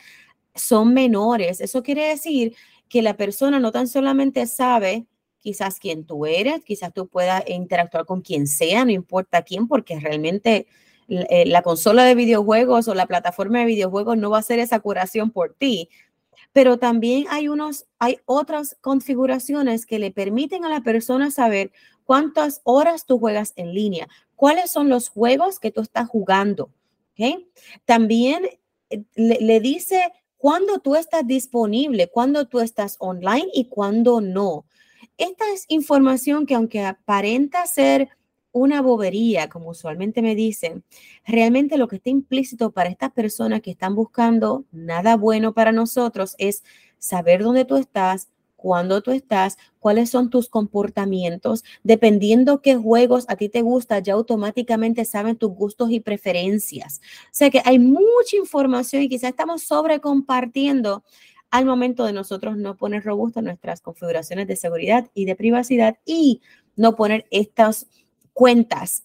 son 0.56 0.94
menores. 0.94 1.62
Eso 1.62 1.84
quiere 1.84 2.08
decir 2.08 2.54
que 2.90 3.02
la 3.02 3.16
persona 3.16 3.60
no 3.60 3.72
tan 3.72 3.88
solamente 3.88 4.46
sabe 4.46 5.06
quizás 5.42 5.80
quién 5.80 6.06
tú 6.06 6.26
eres, 6.26 6.64
quizás 6.64 6.94
tú 6.94 7.08
puedas 7.08 7.44
interactuar 7.50 8.06
con 8.06 8.22
quien 8.22 8.48
sea, 8.48 8.86
no 8.86 8.92
importa 8.92 9.42
quién, 9.42 9.68
porque 9.68 10.00
realmente 10.00 10.68
eh, 11.10 11.46
la 11.46 11.62
consola 11.62 12.06
de 12.06 12.16
videojuegos 12.16 12.88
o 12.88 12.94
la 12.94 13.08
plataforma 13.08 13.60
de 13.60 13.66
videojuegos 13.66 14.18
no 14.18 14.30
va 14.30 14.38
a 14.38 14.42
hacer 14.42 14.60
esa 14.60 14.80
curación 14.80 15.32
por 15.32 15.54
ti. 15.54 15.90
Pero 16.54 16.78
también 16.78 17.26
hay 17.30 17.48
unos, 17.48 17.86
hay 18.00 18.20
otras 18.26 18.78
configuraciones 18.82 19.86
que 19.86 20.00
le 20.00 20.12
permiten 20.12 20.64
a 20.64 20.70
la 20.70 20.82
persona 20.82 21.32
saber 21.32 21.72
cuántas 22.04 22.62
horas 22.64 23.06
tú 23.06 23.20
juegas 23.20 23.54
en 23.56 23.74
línea, 23.74 24.08
cuáles 24.36 24.72
son 24.72 24.90
los 24.90 25.10
juegos 25.10 25.60
que 25.60 25.72
tú 25.72 25.82
estás 25.82 26.08
jugando. 26.08 26.70
¿okay? 27.14 27.48
También 27.86 28.46
eh, 28.90 29.04
le 29.16 29.60
dice 29.60 30.12
cuándo 30.38 30.80
tú 30.80 30.96
estás 30.96 31.26
disponible, 31.26 32.10
cuándo 32.10 32.48
tú 32.48 32.60
estás 32.60 32.96
online 33.00 33.48
y 33.54 33.66
cuándo 33.66 34.22
no. 34.22 34.66
Esta 35.18 35.46
es 35.54 35.66
información 35.68 36.46
que 36.46 36.56
aunque 36.56 36.84
aparenta 36.84 37.66
ser 37.66 38.10
una 38.52 38.82
bobería, 38.82 39.50
como 39.50 39.70
usualmente 39.70 40.22
me 40.22 40.36
dicen, 40.36 40.84
realmente 41.26 41.78
lo 41.78 41.88
que 41.88 41.98
está 41.98 42.10
implícito 42.10 42.72
para 42.72 42.90
estas 42.90 43.12
personas 43.12 43.62
que 43.62 43.72
están 43.72 43.96
buscando 43.96 44.66
nada 44.72 45.16
bueno 45.16 45.54
para 45.54 45.72
nosotros 45.72 46.36
es 46.38 46.64
saber 46.98 47.44
dónde 47.44 47.66
tú 47.66 47.78
estás, 47.78 48.30
cuándo 48.62 49.02
tú 49.02 49.12
estás, 49.12 49.58
cuáles 49.80 50.12
son 50.12 50.30
tus 50.30 50.48
comportamientos, 50.48 51.64
dependiendo 51.84 52.62
qué 52.62 52.76
juegos 52.76 53.26
a 53.28 53.36
ti 53.36 53.50
te 53.50 53.62
gusta, 53.62 54.00
ya 54.00 54.14
automáticamente 54.14 55.04
saben 55.04 55.36
tus 55.36 55.52
gustos 55.52 55.90
y 55.90 56.00
preferencias. 56.00 57.02
O 57.26 57.30
sea 57.32 57.50
que 57.50 57.62
hay 57.66 57.80
mucha 57.80 58.38
información 58.38 59.02
y 59.02 59.10
quizás 59.10 59.32
estamos 59.32 59.64
sobre 59.64 60.00
compartiendo 60.00 61.04
al 61.52 61.66
momento 61.66 62.06
de 62.06 62.14
nosotros 62.14 62.58
no 62.58 62.78
poner 62.78 63.04
robustas 63.04 63.44
nuestras 63.44 63.82
configuraciones 63.82 64.48
de 64.48 64.56
seguridad 64.56 65.10
y 65.14 65.26
de 65.26 65.36
privacidad 65.36 65.98
y 66.06 66.42
no 66.76 66.96
poner 66.96 67.26
estas 67.30 67.88
cuentas 68.34 69.04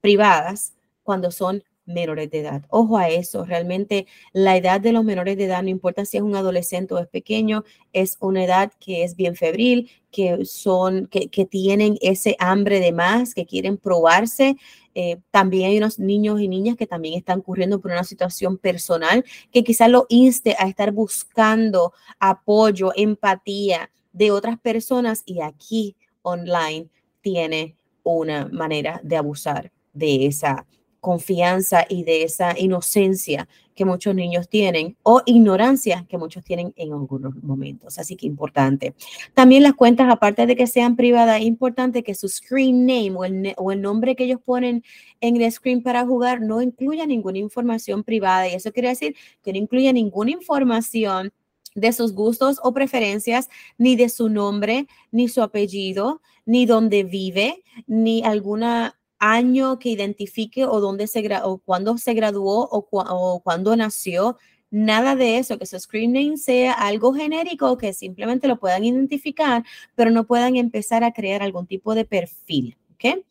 privadas 0.00 0.74
cuando 1.02 1.30
son 1.32 1.64
menores 1.92 2.30
de 2.30 2.40
edad. 2.40 2.62
Ojo 2.68 2.96
a 2.96 3.08
eso, 3.08 3.44
realmente 3.44 4.06
la 4.32 4.56
edad 4.56 4.80
de 4.80 4.92
los 4.92 5.04
menores 5.04 5.36
de 5.36 5.44
edad, 5.44 5.62
no 5.62 5.68
importa 5.68 6.04
si 6.04 6.16
es 6.16 6.22
un 6.22 6.36
adolescente 6.36 6.94
o 6.94 6.98
es 6.98 7.06
pequeño, 7.08 7.64
es 7.92 8.16
una 8.20 8.44
edad 8.44 8.72
que 8.78 9.04
es 9.04 9.16
bien 9.16 9.36
febril, 9.36 9.90
que 10.10 10.44
son, 10.44 11.06
que, 11.06 11.28
tienen 11.46 11.96
ese 12.00 12.36
hambre 12.38 12.80
de 12.80 12.92
más, 12.92 13.34
que 13.34 13.46
quieren 13.46 13.76
probarse. 13.76 14.56
Eh, 14.94 15.18
también 15.30 15.70
hay 15.70 15.78
unos 15.78 15.98
niños 15.98 16.40
y 16.40 16.48
niñas 16.48 16.76
que 16.76 16.86
también 16.86 17.14
están 17.14 17.40
ocurriendo 17.40 17.80
por 17.80 17.92
una 17.92 18.04
situación 18.04 18.58
personal 18.58 19.24
que 19.52 19.62
quizás 19.62 19.88
lo 19.88 20.06
inste 20.08 20.56
a 20.58 20.66
estar 20.66 20.90
buscando 20.92 21.92
apoyo, 22.18 22.92
empatía 22.96 23.90
de 24.12 24.30
otras 24.30 24.58
personas 24.58 25.22
y 25.26 25.40
aquí 25.40 25.96
online 26.22 26.88
tiene 27.20 27.76
una 28.02 28.48
manera 28.48 29.00
de 29.04 29.16
abusar 29.16 29.72
de 29.92 30.26
esa 30.26 30.66
confianza 31.00 31.84
y 31.88 32.04
de 32.04 32.22
esa 32.22 32.58
inocencia 32.58 33.48
que 33.74 33.84
muchos 33.86 34.14
niños 34.14 34.48
tienen 34.48 34.96
o 35.02 35.22
ignorancia 35.24 36.04
que 36.08 36.18
muchos 36.18 36.44
tienen 36.44 36.74
en 36.76 36.92
algunos 36.92 37.34
momentos. 37.42 37.98
Así 37.98 38.14
que 38.14 38.26
importante. 38.26 38.94
También 39.32 39.62
las 39.62 39.72
cuentas, 39.72 40.08
aparte 40.10 40.46
de 40.46 40.54
que 40.54 40.66
sean 40.66 40.96
privadas, 40.96 41.40
es 41.40 41.46
importante 41.46 42.02
que 42.02 42.14
su 42.14 42.28
screen 42.28 42.84
name 42.84 43.12
o 43.16 43.24
el, 43.24 43.54
o 43.56 43.72
el 43.72 43.80
nombre 43.80 44.14
que 44.16 44.24
ellos 44.24 44.40
ponen 44.44 44.84
en 45.22 45.40
el 45.40 45.50
screen 45.50 45.82
para 45.82 46.04
jugar 46.04 46.42
no 46.42 46.60
incluya 46.60 47.06
ninguna 47.06 47.38
información 47.38 48.04
privada. 48.04 48.48
Y 48.48 48.54
eso 48.54 48.70
quiere 48.70 48.90
decir 48.90 49.16
que 49.42 49.52
no 49.52 49.58
incluya 49.58 49.92
ninguna 49.92 50.30
información 50.30 51.32
de 51.74 51.92
sus 51.92 52.12
gustos 52.12 52.58
o 52.62 52.74
preferencias, 52.74 53.48
ni 53.78 53.96
de 53.96 54.08
su 54.10 54.28
nombre, 54.28 54.86
ni 55.10 55.28
su 55.28 55.40
apellido, 55.42 56.20
ni 56.44 56.66
dónde 56.66 57.04
vive, 57.04 57.62
ni 57.86 58.22
alguna 58.24 58.99
año 59.20 59.78
que 59.78 59.90
identifique 59.90 60.64
o 60.64 60.80
dónde 60.80 61.06
se 61.06 61.22
o 61.44 61.58
cuándo 61.58 61.96
se 61.98 62.14
graduó 62.14 62.68
o, 62.68 62.88
o 62.90 63.40
cuándo 63.40 63.76
nació. 63.76 64.36
Nada 64.72 65.16
de 65.16 65.38
eso, 65.38 65.58
que 65.58 65.66
su 65.66 65.78
screen 65.78 66.12
name 66.12 66.36
sea 66.36 66.72
algo 66.72 67.12
genérico 67.12 67.76
que 67.76 67.92
simplemente 67.92 68.48
lo 68.48 68.58
puedan 68.58 68.84
identificar, 68.84 69.64
pero 69.94 70.10
no 70.10 70.26
puedan 70.26 70.56
empezar 70.56 71.04
a 71.04 71.12
crear 71.12 71.42
algún 71.42 71.66
tipo 71.66 71.94
de 71.94 72.04
perfil. 72.04 72.76
¿okay? 72.94 73.24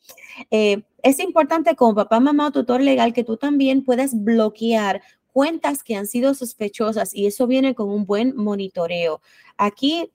Eh, 0.51 0.83
es 1.01 1.19
importante 1.19 1.75
como 1.75 1.95
papá, 1.95 2.19
mamá 2.19 2.47
o 2.47 2.51
tutor 2.51 2.81
legal 2.81 3.13
que 3.13 3.23
tú 3.23 3.37
también 3.37 3.83
puedas 3.83 4.21
bloquear 4.21 5.01
cuentas 5.31 5.83
que 5.83 5.95
han 5.95 6.07
sido 6.07 6.33
sospechosas 6.33 7.13
y 7.13 7.25
eso 7.25 7.47
viene 7.47 7.73
con 7.73 7.89
un 7.89 8.05
buen 8.05 8.35
monitoreo. 8.35 9.21
Aquí 9.57 10.11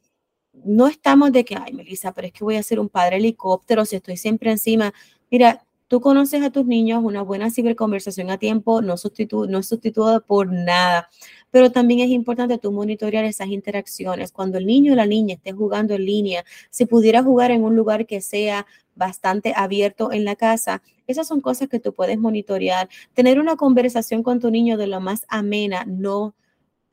no 0.53 0.87
estamos 0.87 1.33
de 1.33 1.45
que, 1.45 1.57
ay, 1.57 1.73
Melissa, 1.73 2.13
pero 2.13 2.29
es 2.29 2.33
que 2.33 2.45
voy 2.45 2.57
a 2.57 2.63
ser 2.63 2.79
un 2.79 2.89
padre 2.89 3.17
helicóptero 3.17 3.85
si 3.85 3.97
estoy 3.97 4.17
siempre 4.17 4.51
encima. 4.51 4.93
Mira, 5.31 5.65
tú 5.89 6.01
conoces 6.01 6.43
a 6.43 6.51
tus 6.51 6.67
niños, 6.67 7.03
una 7.03 7.23
buena 7.23 7.51
ciberconversación 7.51 8.31
a 8.31 8.39
tiempo 8.39 8.83
no, 8.83 8.97
sustitu 8.97 9.47
no 9.47 9.59
es 9.59 9.67
sustituida 9.69 10.21
por 10.21 10.53
nada, 10.53 11.09
pero 11.51 11.71
también 11.73 12.01
es 12.01 12.11
importante 12.11 12.59
tú 12.59 12.73
monitorear 12.73 13.25
esas 13.25 13.49
interacciones. 13.49 14.33
Cuando 14.33 14.59
el 14.59 14.67
niño 14.67 14.93
o 14.93 14.97
la 14.97 15.07
niña 15.07 15.35
esté 15.35 15.53
jugando 15.53 15.95
en 15.95 16.05
línea, 16.05 16.45
si 16.71 16.87
pudiera 16.87 17.23
jugar 17.23 17.51
en 17.51 17.63
un 17.65 17.77
lugar 17.77 18.07
que 18.07 18.21
sea 18.21 18.67
bastante 18.97 19.53
abierto 19.57 20.13
en 20.13 20.25
la 20.25 20.37
casa, 20.37 20.83
esas 21.07 21.27
son 21.27 21.41
cosas 21.41 21.69
que 21.69 21.81
tú 21.81 21.93
puedes 21.95 22.19
monitorear. 22.19 22.89
Tener 23.13 23.41
una 23.41 23.57
conversación 23.57 24.23
con 24.23 24.41
tu 24.41 24.51
niño 24.51 24.77
de 24.77 24.87
lo 24.87 25.01
más 25.01 25.25
amena, 25.29 25.85
no, 25.87 26.35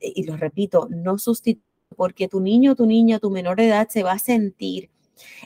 y 0.00 0.24
lo 0.24 0.36
repito, 0.36 0.88
no 0.90 1.18
sustituye, 1.18 1.64
porque 1.96 2.28
tu 2.28 2.40
niño, 2.40 2.74
tu 2.74 2.86
niña, 2.86 3.18
tu 3.18 3.30
menor 3.30 3.56
de 3.56 3.68
edad 3.68 3.88
se 3.88 4.02
va 4.02 4.12
a 4.12 4.18
sentir 4.18 4.90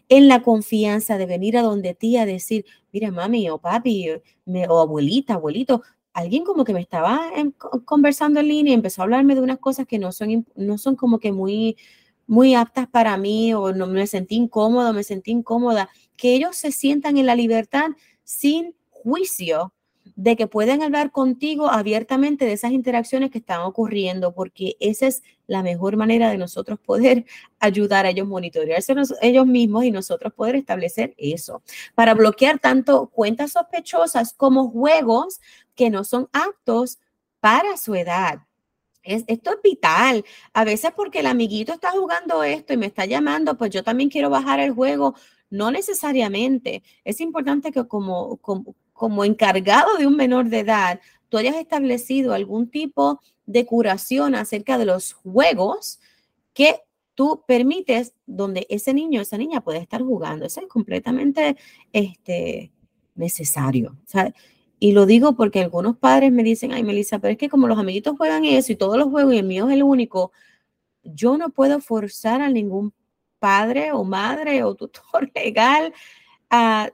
en 0.09 0.29
la 0.29 0.43
confianza 0.43 1.19
de 1.19 1.27
venir 1.27 1.57
a 1.57 1.63
donde 1.63 1.95
ti 1.95 2.17
a 2.17 2.27
decir, 2.27 2.65
mira 2.93 3.11
mami 3.11 3.49
o 3.51 3.59
papi 3.59 4.11
o 4.69 4.81
abuelita, 4.81 5.35
abuelito, 5.35 5.83
alguien 6.13 6.45
como 6.45 6.65
que 6.65 6.73
me 6.73 6.81
estaba 6.81 7.31
conversando 7.85 8.41
en 8.41 8.49
línea 8.49 8.73
y 8.73 8.75
empezó 8.75 9.03
a 9.03 9.05
hablarme 9.05 9.35
de 9.35 9.43
unas 9.43 9.59
cosas 9.59 9.87
que 9.87 9.99
no 9.99 10.13
son, 10.13 10.47
no 10.55 10.79
son 10.79 10.97
como 10.97 11.19
que 11.19 11.31
muy, 11.33 11.77
muy 12.27 12.55
aptas 12.55 12.89
para 12.89 13.17
mí 13.19 13.53
o 13.55 13.73
no 13.73 13.87
me 13.87 14.07
sentí 14.07 14.37
incómodo, 14.37 14.93
me 14.93 15.03
sentí 15.03 15.31
incómoda, 15.31 15.91
que 16.17 16.35
ellos 16.35 16.57
se 16.57 16.73
sientan 16.73 17.19
en 17.19 17.27
la 17.27 17.35
libertad 17.35 17.89
sin 18.25 18.75
juicio 18.89 19.73
de 20.17 20.35
que 20.35 20.47
pueden 20.47 20.83
hablar 20.83 21.13
contigo 21.13 21.71
abiertamente 21.71 22.47
de 22.47 22.55
esas 22.55 22.73
interacciones 22.73 23.31
que 23.31 23.39
están 23.39 23.61
ocurriendo, 23.61 24.33
porque 24.33 24.77
esa 24.81 25.07
es 25.07 25.23
la 25.47 25.63
mejor 25.63 25.99
manera 25.99 26.31
de 26.31 26.39
nosotros 26.39 26.79
poder 26.81 27.27
ayudar 27.61 28.07
a 28.07 28.11
ellos 28.11 28.27
monitorearse 28.27 28.95
ellos 29.21 29.47
mismos 29.47 29.85
y 29.85 29.91
nosotros 29.91 30.33
poder 30.33 30.57
establecer 30.57 31.15
eso. 31.19 31.63
Para 31.95 32.15
bloquear 32.15 32.59
tanto 32.59 33.09
cuentas 33.09 33.53
sospechosas 33.53 34.33
como 34.33 34.71
juegos 34.71 35.41
que 35.75 35.91
no 35.91 36.03
son 36.03 36.29
aptos 36.33 36.99
para 37.41 37.77
su 37.77 37.95
edad. 37.95 38.41
esto 39.03 39.51
es 39.53 39.63
vital. 39.63 40.25
A 40.55 40.65
veces 40.65 40.93
porque 40.97 41.21
el 41.21 41.27
amiguito 41.27 41.75
está 41.75 41.91
jugando 41.91 42.43
esto 42.43 42.73
y 42.73 42.79
me 42.79 42.87
está 42.87 43.05
llamando, 43.05 43.57
pues 43.57 43.71
yo 43.71 43.85
también 43.85 44.09
quiero 44.09 44.31
bajar 44.31 44.61
el 44.61 44.73
juego. 44.73 45.15
No 45.51 45.71
necesariamente. 45.71 46.83
Es 47.05 47.21
importante 47.21 47.71
que 47.71 47.87
como, 47.87 48.39
como 48.97 49.25
encargado 49.25 49.97
de 49.99 50.07
un 50.07 50.17
menor 50.17 50.49
de 50.49 50.61
edad, 50.61 51.01
tú 51.29 51.39
hayas 51.39 51.57
establecido 51.57 52.33
algún 52.33 52.69
tipo 52.69 53.21
de 53.45 53.67
curación 53.67 54.35
acerca 54.35 54.79
de 54.79 54.87
los 54.87 55.13
juegos 55.13 56.01
que 56.55 56.81
tú 57.15 57.45
permites 57.47 58.15
donde 58.27 58.67
ese 58.71 58.95
niño, 58.95 59.21
esa 59.21 59.39
niña 59.39 59.61
puede 59.61 59.79
estar 59.79 60.03
jugando. 60.03 60.47
Eso 60.47 60.61
es 60.61 60.67
completamente 60.67 61.57
este, 61.93 62.73
necesario. 63.15 63.97
Y 64.79 64.93
lo 64.93 65.07
digo 65.07 65.37
porque 65.37 65.61
algunos 65.61 65.97
padres 65.97 66.33
me 66.33 66.43
dicen, 66.43 66.73
ay, 66.73 66.83
Melissa, 66.83 67.19
pero 67.19 67.33
es 67.33 67.39
que 67.39 67.49
como 67.49 67.69
los 67.69 67.79
amiguitos 67.79 68.17
juegan 68.17 68.45
eso 68.45 68.73
y 68.73 68.77
todos 68.77 68.99
los 68.99 69.09
juegos 69.09 69.35
y 69.35 69.39
el 69.39 69.47
mío 69.47 69.69
es 69.69 69.75
el 69.75 69.83
único, 69.83 70.33
yo 71.03 71.39
no 71.39 71.51
puedo 71.51 71.81
forzar 71.81 72.41
a 72.41 72.49
ningún 72.49 72.93
padre 73.39 73.93
o 73.93 74.05
madre 74.05 74.63
o 74.63 74.75
tutor 74.75 75.31
legal 75.35 75.93
a 76.51 76.91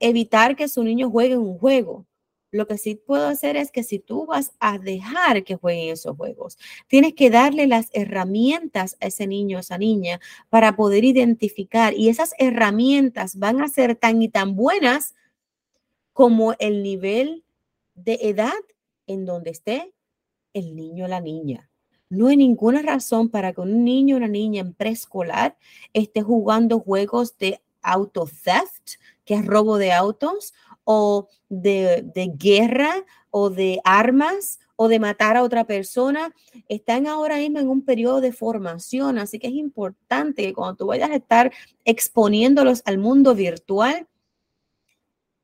evitar 0.00 0.56
que 0.56 0.68
su 0.68 0.82
niño 0.84 1.10
juegue 1.10 1.36
un 1.36 1.58
juego. 1.58 2.06
Lo 2.52 2.66
que 2.66 2.78
sí 2.78 2.94
puedo 2.94 3.26
hacer 3.26 3.56
es 3.56 3.70
que 3.70 3.82
si 3.82 3.98
tú 3.98 4.26
vas 4.26 4.52
a 4.60 4.78
dejar 4.78 5.44
que 5.44 5.56
jueguen 5.56 5.92
esos 5.92 6.16
juegos, 6.16 6.58
tienes 6.86 7.14
que 7.14 7.28
darle 7.28 7.66
las 7.66 7.88
herramientas 7.92 8.96
a 9.00 9.06
ese 9.06 9.26
niño 9.26 9.58
o 9.58 9.60
esa 9.60 9.78
niña 9.78 10.20
para 10.48 10.76
poder 10.76 11.04
identificar 11.04 11.92
y 11.94 12.08
esas 12.08 12.34
herramientas 12.38 13.38
van 13.38 13.60
a 13.60 13.68
ser 13.68 13.96
tan 13.96 14.22
y 14.22 14.28
tan 14.28 14.54
buenas 14.54 15.14
como 16.12 16.54
el 16.58 16.82
nivel 16.82 17.44
de 17.94 18.18
edad 18.22 18.54
en 19.06 19.26
donde 19.26 19.50
esté 19.50 19.92
el 20.54 20.74
niño 20.74 21.04
o 21.04 21.08
la 21.08 21.20
niña. 21.20 21.68
No 22.08 22.28
hay 22.28 22.36
ninguna 22.36 22.82
razón 22.82 23.28
para 23.28 23.52
que 23.52 23.60
un 23.60 23.84
niño 23.84 24.14
o 24.14 24.18
una 24.18 24.28
niña 24.28 24.60
en 24.60 24.72
preescolar 24.72 25.58
esté 25.92 26.22
jugando 26.22 26.78
juegos 26.78 27.36
de 27.36 27.60
auto 27.82 28.26
theft, 28.26 29.00
que 29.26 29.34
es 29.34 29.44
robo 29.44 29.76
de 29.76 29.92
autos, 29.92 30.54
o 30.84 31.28
de, 31.48 32.32
guerra, 32.38 33.04
o 33.30 33.50
de 33.50 33.80
armas, 33.84 34.60
o 34.76 34.88
de 34.88 35.00
matar 35.00 35.36
a 35.36 35.42
otra 35.42 35.64
persona, 35.64 36.32
están 36.68 37.06
ahora 37.06 37.36
mismo 37.38 37.58
en 37.58 37.68
un 37.68 37.84
periodo 37.84 38.20
de 38.20 38.32
formación, 38.32 39.18
así 39.18 39.38
que 39.38 39.48
es 39.48 39.54
importante 39.54 40.42
que 40.42 40.54
cuando 40.54 40.76
tú 40.76 40.86
vayas 40.86 41.10
a 41.10 41.16
estar 41.16 41.52
exponiéndolos 41.84 42.82
al 42.84 42.98
mundo 42.98 43.34
virtual, 43.34 44.06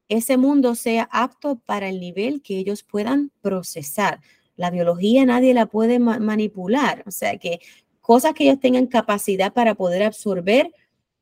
ese 0.09 0.37
mundo 0.37 0.75
sea 0.75 1.09
apto 1.11 1.59
para 1.67 1.89
el 1.89 1.99
nivel 1.99 2.43
que 2.43 2.59
ellos 2.59 2.83
puedan 2.83 3.33
procesar. 3.41 4.21
La 4.57 4.71
biología 4.71 5.25
nadie 5.25 5.55
la 5.55 5.67
puede 5.67 5.99
manipular, 5.99 7.03
o 7.07 7.11
sea 7.11 7.37
que 7.39 7.61
cosas 8.01 8.35
que 8.35 8.45
ellos 8.45 8.61
tengan 8.61 8.87
capacidad 8.87 9.53
para 9.53 9.75
poder 9.75 10.03
absorber, 10.03 10.73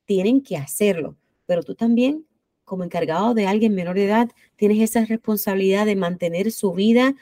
tienen 0.05 0.43
que 0.43 0.57
hacerlo, 0.57 1.17
pero 1.47 1.62
tú 1.62 1.75
también, 1.75 2.26
como 2.70 2.84
encargado 2.84 3.34
de 3.34 3.48
alguien 3.48 3.74
menor 3.74 3.96
de 3.96 4.04
edad, 4.04 4.30
tienes 4.54 4.78
esa 4.78 5.04
responsabilidad 5.04 5.86
de 5.86 5.96
mantener 5.96 6.52
su 6.52 6.72
vida 6.72 7.16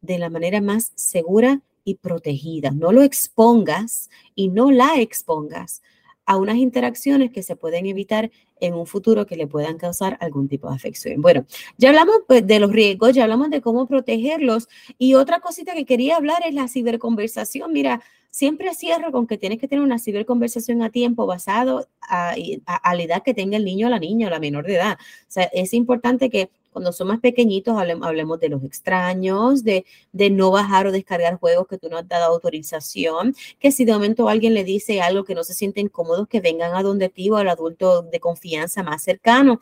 de 0.00 0.18
la 0.18 0.30
manera 0.30 0.62
más 0.62 0.92
segura 0.94 1.60
y 1.84 1.96
protegida. 1.96 2.70
No 2.70 2.92
lo 2.92 3.02
expongas 3.02 4.08
y 4.34 4.48
no 4.48 4.70
la 4.70 4.98
expongas 4.98 5.82
a 6.24 6.38
unas 6.38 6.56
interacciones 6.56 7.30
que 7.30 7.42
se 7.42 7.56
pueden 7.56 7.84
evitar 7.84 8.30
en 8.58 8.72
un 8.72 8.86
futuro 8.86 9.26
que 9.26 9.36
le 9.36 9.46
puedan 9.46 9.76
causar 9.76 10.16
algún 10.18 10.48
tipo 10.48 10.70
de 10.70 10.76
afección. 10.76 11.20
Bueno, 11.20 11.44
ya 11.76 11.90
hablamos 11.90 12.16
pues, 12.26 12.46
de 12.46 12.58
los 12.58 12.72
riesgos, 12.72 13.12
ya 13.12 13.24
hablamos 13.24 13.50
de 13.50 13.60
cómo 13.60 13.86
protegerlos 13.86 14.66
y 14.96 15.12
otra 15.12 15.40
cosita 15.40 15.74
que 15.74 15.84
quería 15.84 16.16
hablar 16.16 16.42
es 16.46 16.54
la 16.54 16.68
ciberconversación. 16.68 17.70
Mira, 17.70 18.00
siempre 18.36 18.74
cierro 18.74 19.12
con 19.12 19.26
que 19.26 19.38
tienes 19.38 19.58
que 19.58 19.66
tener 19.66 19.82
una 19.82 19.98
ciberconversación 19.98 20.82
a 20.82 20.90
tiempo 20.90 21.24
basado 21.24 21.88
a, 22.02 22.34
a, 22.66 22.94
la 22.94 23.02
edad 23.02 23.22
que 23.22 23.32
tenga 23.32 23.56
el 23.56 23.64
niño 23.64 23.86
o 23.86 23.90
la 23.90 23.98
niña 23.98 24.26
o 24.26 24.30
la 24.30 24.38
menor 24.38 24.66
de 24.66 24.74
edad. 24.74 24.98
O 25.00 25.30
sea, 25.30 25.44
es 25.44 25.72
importante 25.72 26.28
que 26.28 26.50
cuando 26.70 26.92
son 26.92 27.08
más 27.08 27.20
pequeñitos, 27.20 27.78
hablemos, 27.78 28.38
de 28.38 28.50
los 28.50 28.62
extraños, 28.62 29.64
de, 29.64 29.86
no 30.12 30.50
bajar 30.50 30.86
o 30.86 30.92
descargar 30.92 31.38
juegos 31.38 31.66
que 31.66 31.78
tú 31.78 31.88
no 31.88 31.96
has 31.96 32.06
dado 32.06 32.26
autorización, 32.26 33.34
que 33.58 33.72
si 33.72 33.86
de 33.86 33.94
momento 33.94 34.28
alguien 34.28 34.52
le 34.52 34.64
dice 34.64 35.00
algo 35.00 35.24
que 35.24 35.34
no 35.34 35.42
se 35.42 35.54
sienten 35.54 35.88
cómodos, 35.88 36.28
que 36.28 36.42
vengan 36.42 36.74
a 36.74 36.82
donde 36.82 37.08
ti 37.08 37.30
al 37.34 37.48
adulto 37.48 38.02
de 38.02 38.20
confianza 38.20 38.82
más 38.82 39.02
cercano. 39.02 39.60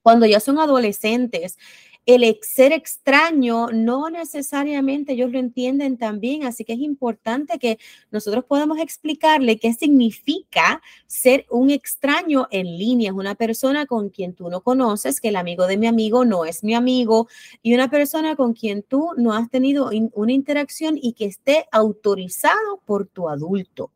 Cuando 0.00 0.24
ya 0.24 0.40
son 0.40 0.58
adolescentes, 0.58 1.58
el 2.06 2.38
ser 2.42 2.72
extraño 2.72 3.66
no 3.72 4.08
necesariamente 4.10 5.14
ellos 5.14 5.32
lo 5.32 5.40
entienden 5.40 5.98
también, 5.98 6.44
así 6.44 6.64
que 6.64 6.74
es 6.74 6.78
importante 6.78 7.58
que 7.58 7.78
nosotros 8.12 8.44
podamos 8.44 8.78
explicarle 8.78 9.58
qué 9.58 9.72
significa 9.74 10.80
ser 11.08 11.46
un 11.50 11.70
extraño 11.70 12.46
en 12.52 12.78
línea, 12.78 13.10
es 13.10 13.16
una 13.16 13.34
persona 13.34 13.86
con 13.86 14.08
quien 14.10 14.34
tú 14.34 14.48
no 14.48 14.60
conoces, 14.60 15.20
que 15.20 15.28
el 15.28 15.36
amigo 15.36 15.66
de 15.66 15.78
mi 15.78 15.88
amigo 15.88 16.24
no 16.24 16.44
es 16.44 16.62
mi 16.62 16.74
amigo, 16.74 17.26
y 17.60 17.74
una 17.74 17.90
persona 17.90 18.36
con 18.36 18.54
quien 18.54 18.84
tú 18.84 19.10
no 19.16 19.32
has 19.32 19.50
tenido 19.50 19.90
una 20.12 20.32
interacción 20.32 20.96
y 21.00 21.12
que 21.14 21.24
esté 21.26 21.66
autorizado 21.72 22.80
por 22.84 23.06
tu 23.08 23.28
adulto. 23.28 23.90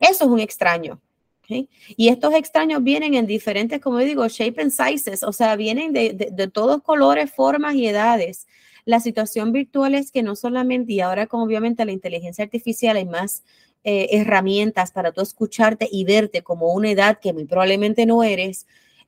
Eso 0.00 0.24
es 0.24 0.30
un 0.30 0.40
extraño. 0.40 1.00
Y 1.48 2.08
estos 2.08 2.34
extraños 2.34 2.82
vienen 2.82 3.14
en 3.14 3.26
diferentes, 3.26 3.80
como 3.80 3.98
digo, 3.98 4.26
shape 4.28 4.62
and 4.62 4.70
sizes, 4.70 5.22
o 5.22 5.32
sea, 5.32 5.56
vienen 5.56 5.92
de, 5.92 6.50
todos 6.52 6.82
colores, 6.82 7.30
formas 7.32 7.74
y 7.74 7.86
edades. 7.86 8.46
La 8.84 9.00
situación 9.00 9.52
virtual 9.52 9.94
es 9.94 10.10
que 10.10 10.22
no 10.22 10.36
solamente, 10.36 10.92
y 10.92 11.00
ahora 11.00 11.26
como 11.26 11.44
obviamente 11.44 11.84
la 11.84 11.92
inteligencia 11.92 12.44
artificial 12.44 12.96
hay 12.96 13.06
más 13.06 13.44
eh, 13.82 14.08
herramientas 14.12 14.92
para 14.92 15.12
tú 15.12 15.20
escucharte 15.20 15.88
y 15.90 16.04
verte 16.04 16.42
como 16.42 16.72
una 16.72 16.90
edad 16.90 17.18
que 17.18 17.32
muy 17.32 17.44
probablemente 17.44 18.06
no 18.06 18.22
eres, 18.22 18.66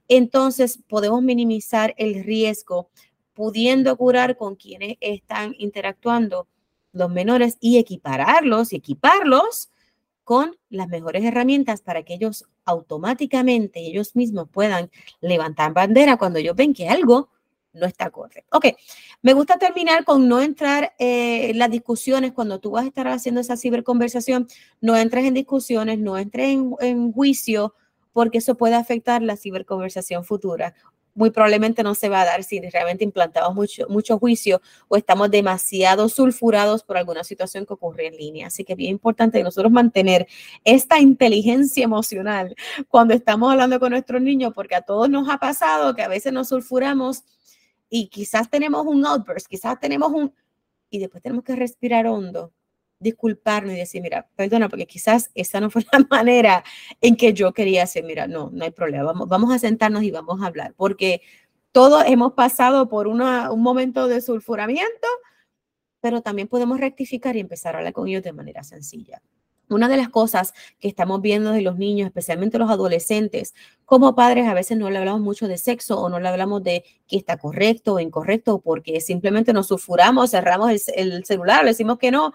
entonces 0.09 0.79
podemos 0.89 1.23
minimizar 1.23 1.95
el 1.99 2.23
riesgo 2.25 2.91
pudiendo 3.35 3.97
curar 3.97 4.37
con 4.37 4.57
quienes 4.57 4.97
están 5.01 5.55
interactuando 5.59 6.49
los 6.93 7.11
menores 7.11 7.59
y 7.61 7.77
equipararlos 7.79 8.73
y 8.73 8.77
equiparlos 8.77 9.71
con 10.27 10.57
las 10.71 10.89
mejores 10.89 11.25
herramientas 11.25 11.83
para 11.83 12.03
que 12.03 12.15
ellos 12.15 12.47
automáticamente, 12.65 13.79
ellos 13.79 14.17
mismos 14.17 14.49
puedan 14.51 14.91
levantar 15.21 15.73
bandera 15.73 16.17
cuando 16.17 16.41
ellos 16.41 16.57
ven 16.57 16.75
que 16.75 16.89
algo 16.89 17.31
no 17.73 17.87
está 17.87 18.11
correcto. 18.11 18.57
Ok, 18.57 18.67
me 19.23 19.35
gusta 19.35 19.57
terminar 19.57 20.05
con 20.05 20.29
no 20.29 20.43
entrar 20.43 20.95
eh, 20.99 21.51
en 21.51 21.61
las 21.61 21.71
discusiones 21.71 22.33
cuando 22.33 22.59
tú 22.59 22.73
vas 22.73 22.83
a 22.83 22.89
estar 22.89 23.07
haciendo 23.07 23.41
esa 23.41 23.57
ciberconversación, 23.57 24.49
no 24.81 24.97
entres 24.97 25.27
en 25.27 25.35
discusiones, 25.35 26.01
no 26.01 26.19
entres 26.19 26.49
en, 26.49 26.75
en 26.81 27.13
juicio, 27.13 27.77
porque 28.13 28.39
eso 28.39 28.57
puede 28.57 28.75
afectar 28.75 29.23
la 29.23 29.37
ciberconversación 29.37 30.25
futura 30.25 30.75
muy 31.17 31.31
probablemente 31.31 31.83
no 31.83 31.95
se 31.95 32.09
va 32.09 32.21
a 32.21 32.25
dar 32.25 32.45
si 32.45 32.61
realmente 32.61 33.03
implantamos 33.03 33.55
mucho, 33.55 33.87
mucho 33.89 34.19
juicio 34.19 34.61
o 34.87 34.97
estamos 34.97 35.31
demasiado 35.31 36.09
sulfurados 36.09 36.85
por 36.85 36.99
alguna 36.99 37.25
situación 37.25 37.67
que 37.67 37.73
ocurre 37.73 38.07
en 38.07 38.17
línea. 38.17 38.47
Así 38.47 38.65
que 38.65 38.75
es 38.75 38.77
bien 38.77 38.93
importante 38.93 39.43
nosotros 39.43 39.73
mantener 39.73 40.29
esta 40.63 41.01
inteligencia 41.01 41.83
emocional 41.85 42.55
cuando 42.89 43.15
estamos 43.15 43.51
hablando 43.51 43.81
con 43.81 43.91
nuestros 43.91 44.23
niños, 44.23 44.53
porque 44.55 44.77
a 44.77 44.83
todos 44.83 45.09
nos 45.09 45.29
ha 45.29 45.39
pasado 45.39 45.95
que 45.95 46.03
a 46.03 46.09
veces 46.09 46.33
nos 46.33 46.49
sulfuramos 46.49 47.25
y 47.89 48.09
quizás 48.09 48.51
tenemos 48.51 48.87
un 48.87 49.05
outburst, 49.07 49.47
quizás 49.47 49.81
tenemos 49.81 50.13
un... 50.13 50.33
y 50.91 50.99
después 50.99 51.23
tenemos 51.23 51.45
que 51.45 51.57
respirar 51.57 52.07
hondo 52.07 52.53
disculparnos 52.99 53.75
y 53.75 53.79
decir, 53.79 54.03
mira, 54.03 54.29
perdona, 54.37 54.69
porque 54.69 54.87
quizás 54.87 55.31
esa 55.35 55.61
no 55.61 55.71
fue 55.71 55.85
la 55.93 56.07
manera 56.11 56.65
en 57.01 57.17
que 57.17 57.33
yo 57.33 57.53
quería 57.53 57.83
hacer, 57.83 58.05
mira, 58.05 58.27
no, 58.27 58.51
no 58.53 58.65
hay 58.65 58.71
problema, 58.71 59.05
vamos, 59.05 59.29
vamos 59.29 59.55
a 59.55 59.59
sentarnos 59.59 60.03
y 60.03 60.11
vamos 60.11 60.43
a 60.43 60.47
hablar, 60.47 60.75
porque 60.77 61.23
todos 61.73 62.05
hemos 62.07 62.33
pasado 62.33 62.89
por 62.89 63.07
una, 63.07 63.51
un 63.53 63.63
momento 63.63 64.09
de 64.09 64.21
sulfuramiento, 64.21 65.09
pero 66.01 66.23
también 66.23 66.49
podemos 66.49 66.81
rectificar 66.81 67.37
y 67.37 67.41
empezar 67.41 67.75
a 67.75 67.79
hablar 67.79 67.93
con 67.93 68.09
ellos 68.09 68.23
de 68.23 68.33
manera 68.33 68.63
sencilla. 68.63 69.21
Una 69.69 69.89
de 69.89 69.97
las 69.97 70.09
cosas 70.09 70.55
que 70.79 70.87
estamos 70.87 71.21
viendo 71.21 71.51
de 71.51 71.61
los 71.61 71.77
niños, 71.77 72.07
especialmente 72.07 72.57
los 72.57 72.71
adolescentes, 72.71 73.53
como 73.85 74.15
padres 74.15 74.47
a 74.47 74.55
veces 74.55 74.79
no 74.79 74.89
le 74.89 74.99
hablamos 74.99 75.21
mucho 75.21 75.49
de 75.49 75.59
sexo 75.59 76.01
o 76.01 76.09
no 76.09 76.21
le 76.21 76.29
hablamos 76.29 76.63
de 76.63 76.85
qué 77.09 77.17
está 77.17 77.37
correcto 77.37 77.95
o 77.95 78.01
incorrecto 78.01 78.61
porque 78.61 79.01
simplemente 79.01 79.53
nos 79.53 79.67
sulfuramos, 79.67 80.31
cerramos 80.31 80.71
el, 80.71 81.13
el 81.13 81.25
celular, 81.25 81.65
le 81.65 81.71
decimos 81.71 81.99
que 81.99 82.13
no, 82.13 82.33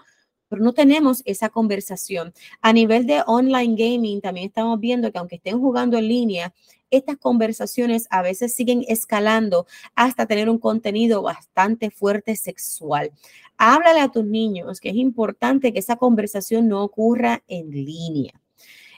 pero 0.52 0.62
no 0.62 0.74
tenemos 0.74 1.22
esa 1.24 1.48
conversación. 1.48 2.34
A 2.60 2.74
nivel 2.74 3.06
de 3.06 3.22
online 3.26 3.74
gaming, 3.74 4.20
también 4.20 4.48
estamos 4.48 4.78
viendo 4.78 5.10
que 5.10 5.16
aunque 5.16 5.36
estén 5.36 5.58
jugando 5.58 5.96
en 5.96 6.08
línea, 6.08 6.52
estas 6.90 7.16
conversaciones 7.16 8.06
a 8.10 8.20
veces 8.20 8.54
siguen 8.54 8.84
escalando 8.86 9.66
hasta 9.94 10.26
tener 10.26 10.50
un 10.50 10.58
contenido 10.58 11.22
bastante 11.22 11.90
fuerte 11.90 12.36
sexual. 12.36 13.12
Háblale 13.56 14.00
a 14.00 14.10
tus 14.10 14.26
niños 14.26 14.78
que 14.78 14.90
es 14.90 14.96
importante 14.96 15.72
que 15.72 15.78
esa 15.78 15.96
conversación 15.96 16.68
no 16.68 16.84
ocurra 16.84 17.42
en 17.48 17.70
línea. 17.70 18.38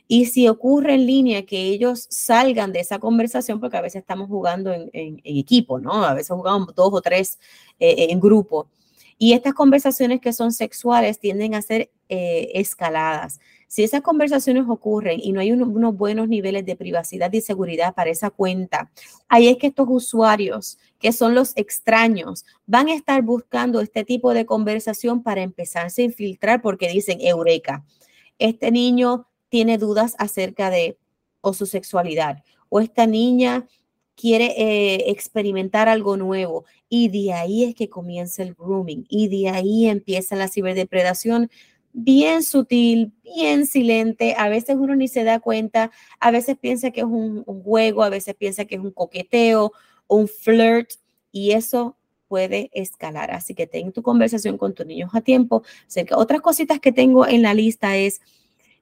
Y 0.09 0.27
si 0.27 0.49
ocurre 0.49 0.95
en 0.95 1.07
línea, 1.07 1.47
que 1.47 1.69
ellos 1.69 2.09
salgan 2.11 2.73
de 2.73 2.81
esa 2.81 2.99
conversación, 2.99 3.61
porque 3.61 3.77
a 3.77 3.81
veces 3.81 4.01
estamos 4.01 4.29
jugando 4.29 4.73
en, 4.73 5.21
equipo, 5.23 5.79
¿no? 5.79 6.05
A 6.05 6.15
veces 6.15 6.35
jugamos 6.35 6.75
dos 6.75 6.91
o 6.93 7.01
tres 7.01 7.39
eh, 7.79 8.09
en 8.11 8.19
grupo 8.19 8.67
y 9.19 9.33
estas 9.33 9.55
conversaciones 9.55 10.21
que 10.21 10.33
son 10.33 10.53
sexuales 10.53 11.19
tienden 11.19 11.55
a 11.55 11.63
ser 11.63 11.91
eh, 12.09 12.51
escaladas. 12.55 13.41
Si 13.69 13.83
esas 13.83 14.03
conversaciones 14.03 14.65
ocurren 14.69 15.19
y 15.23 15.33
no 15.33 15.41
hay 15.41 15.51
unos 15.51 15.97
buenos 15.97 16.29
niveles 16.29 16.65
de 16.65 16.77
privacidad 16.77 17.33
y 17.33 17.41
seguridad 17.41 17.95
para 17.95 18.11
esa 18.11 18.31
cuenta, 18.31 18.91
ahí 19.29 19.49
es 19.49 19.57
que 19.57 19.69
estos 19.69 19.87
usuarios, 19.89 20.79
que 21.01 21.13
son 21.13 21.35
los 21.35 21.57
extraños, 21.57 22.45
van 22.67 22.89
a 22.89 22.95
estar 22.95 23.23
buscando 23.23 23.81
este 23.81 24.05
tipo 24.05 24.33
de 24.33 24.47
conversación 24.47 25.23
para 25.23 25.43
empezarse 25.43 26.03
a 26.03 26.05
infiltrar 26.05 26.63
porque 26.63 26.89
dicen, 26.89 27.19
eureka, 27.21 27.85
este 28.39 28.71
niño 28.71 29.27
tiene 29.49 29.79
dudas 29.79 30.15
acerca 30.19 30.71
de 30.71 30.99
o 31.41 31.53
su 31.53 31.67
sexualidad, 31.67 32.43
o 32.69 32.81
esta 32.81 33.07
niña 33.07 33.67
quiere 34.17 34.55
eh, 34.57 35.11
experimentar 35.11 35.89
algo 35.89 36.17
nuevo 36.17 36.65
y 36.89 37.09
de 37.09 37.33
ahí 37.33 37.65
es 37.65 37.75
que 37.75 37.89
comienza 37.89 38.43
el 38.43 38.55
grooming 38.55 39.07
y 39.09 39.29
de 39.29 39.51
ahí 39.51 39.87
empieza 39.89 40.37
la 40.37 40.49
ciberdepredación 40.49 41.51
bien 41.95 42.43
sutil, 42.43 43.13
bien 43.23 43.67
silente, 43.67 44.35
a 44.37 44.49
veces 44.49 44.77
uno 44.79 44.97
ni 44.97 45.07
se 45.09 45.23
da 45.23 45.39
cuenta, 45.39 45.93
a 46.19 46.31
veces 46.33 46.59
piensa 46.59 46.91
que 46.91 47.01
es 47.01 47.07
un, 47.07 47.45
juego, 47.45 48.03
a 48.03 48.09
veces 48.09 48.35
piensa 48.35 48.65
que 48.65 48.75
es 48.75 48.81
un 48.81 48.91
coqueteo, 48.91 49.73
un 50.09 50.27
flirt 50.27 50.91
y 51.31 51.53
eso 51.53 51.97
puede 52.27 52.69
escalar. 52.75 53.31
Así 53.31 53.55
que 53.55 53.69
ten 53.69 53.93
tu 53.93 54.03
conversación 54.03 54.59
con 54.59 54.75
tus 54.75 54.87
niños 54.87 55.11
a 55.15 55.21
tiempo. 55.21 55.63
Otras 56.17 56.41
cositas 56.41 56.81
que 56.81 56.91
tengo 56.91 57.29
en 57.29 57.43
la 57.43 57.55
lista 57.55 57.97
es 57.97 58.21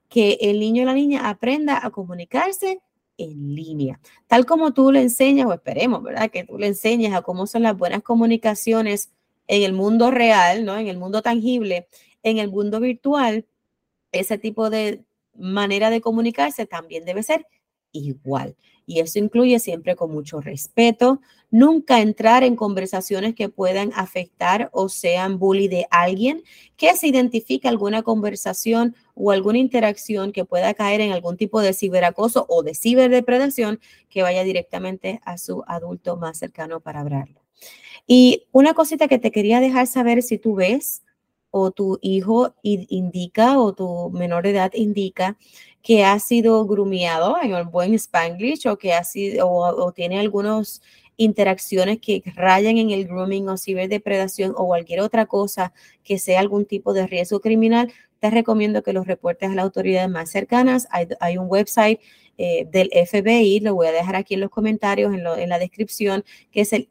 que 0.08 0.38
el 0.40 0.58
niño 0.58 0.82
o 0.84 0.86
la 0.86 0.94
niña 0.94 1.28
aprenda 1.28 1.84
a 1.84 1.90
comunicarse 1.90 2.80
en 3.24 3.54
línea. 3.54 4.00
Tal 4.26 4.46
como 4.46 4.72
tú 4.72 4.92
le 4.92 5.02
enseñas, 5.02 5.46
o 5.46 5.52
esperemos, 5.52 6.02
¿verdad? 6.02 6.30
Que 6.30 6.44
tú 6.44 6.58
le 6.58 6.66
enseñas 6.68 7.14
a 7.14 7.22
cómo 7.22 7.46
son 7.46 7.62
las 7.62 7.76
buenas 7.76 8.02
comunicaciones 8.02 9.12
en 9.46 9.62
el 9.62 9.72
mundo 9.72 10.10
real, 10.10 10.64
¿no? 10.64 10.76
En 10.76 10.88
el 10.88 10.98
mundo 10.98 11.22
tangible, 11.22 11.88
en 12.22 12.38
el 12.38 12.50
mundo 12.50 12.80
virtual, 12.80 13.46
ese 14.12 14.38
tipo 14.38 14.70
de 14.70 15.04
manera 15.34 15.90
de 15.90 16.00
comunicarse 16.00 16.66
también 16.66 17.04
debe 17.04 17.22
ser 17.22 17.46
igual. 17.92 18.56
Y 18.86 19.00
eso 19.00 19.18
incluye 19.18 19.58
siempre 19.58 19.96
con 19.96 20.12
mucho 20.12 20.40
respeto, 20.40 21.20
nunca 21.50 22.00
entrar 22.00 22.42
en 22.42 22.56
conversaciones 22.56 23.34
que 23.34 23.48
puedan 23.48 23.92
afectar 23.94 24.70
o 24.72 24.88
sean 24.88 25.38
bully 25.38 25.68
de 25.68 25.86
alguien, 25.90 26.42
que 26.76 26.96
se 26.96 27.08
identifique 27.08 27.68
alguna 27.68 28.02
conversación 28.02 28.96
o 29.14 29.30
alguna 29.30 29.58
interacción 29.58 30.32
que 30.32 30.44
pueda 30.44 30.74
caer 30.74 31.00
en 31.00 31.12
algún 31.12 31.36
tipo 31.36 31.60
de 31.60 31.74
ciberacoso 31.74 32.46
o 32.48 32.62
de 32.62 32.74
ciberdepredación 32.74 33.80
que 34.08 34.22
vaya 34.22 34.44
directamente 34.44 35.20
a 35.24 35.38
su 35.38 35.62
adulto 35.66 36.16
más 36.16 36.38
cercano 36.38 36.80
para 36.80 37.00
hablarlo. 37.00 37.40
Y 38.06 38.48
una 38.50 38.74
cosita 38.74 39.06
que 39.06 39.18
te 39.18 39.30
quería 39.30 39.60
dejar 39.60 39.86
saber 39.86 40.22
si 40.22 40.38
tú 40.38 40.54
ves 40.56 41.02
o 41.52 41.70
tu 41.70 41.98
hijo 42.00 42.54
indica 42.62 43.60
o 43.60 43.74
tu 43.74 44.10
menor 44.10 44.42
de 44.42 44.50
edad 44.50 44.72
indica 44.74 45.36
que 45.82 46.02
ha 46.02 46.18
sido 46.18 46.64
grumiado 46.66 47.36
en 47.42 47.52
el 47.52 47.64
buen 47.64 47.94
Spanglish 47.94 48.66
o 48.68 48.78
que 48.78 48.94
ha 48.94 49.04
sido 49.04 49.48
o, 49.48 49.92
tiene 49.92 50.18
algunas 50.18 50.80
interacciones 51.18 51.98
que 52.00 52.22
rayan 52.34 52.78
en 52.78 52.90
el 52.90 53.06
grooming 53.06 53.50
o 53.50 53.58
ciberdepredación 53.58 54.54
o 54.56 54.66
cualquier 54.66 55.00
otra 55.00 55.26
cosa 55.26 55.74
que 56.02 56.18
sea 56.18 56.40
algún 56.40 56.64
tipo 56.64 56.94
de 56.94 57.06
riesgo 57.06 57.40
criminal, 57.40 57.92
te 58.18 58.30
recomiendo 58.30 58.82
que 58.82 58.94
los 58.94 59.06
reportes 59.06 59.50
a 59.50 59.54
las 59.54 59.64
autoridades 59.64 60.08
más 60.08 60.30
cercanas. 60.30 60.88
Hay, 60.90 61.36
un 61.36 61.48
website 61.48 62.00
eh, 62.38 62.66
del 62.70 62.88
FBI, 63.06 63.60
lo 63.60 63.74
voy 63.74 63.88
a 63.88 63.92
dejar 63.92 64.16
aquí 64.16 64.34
en 64.34 64.40
los 64.40 64.50
comentarios, 64.50 65.12
en, 65.12 65.26
en 65.26 65.48
la 65.50 65.58
descripción, 65.58 66.24
que 66.50 66.62
es 66.62 66.72
el 66.72 66.88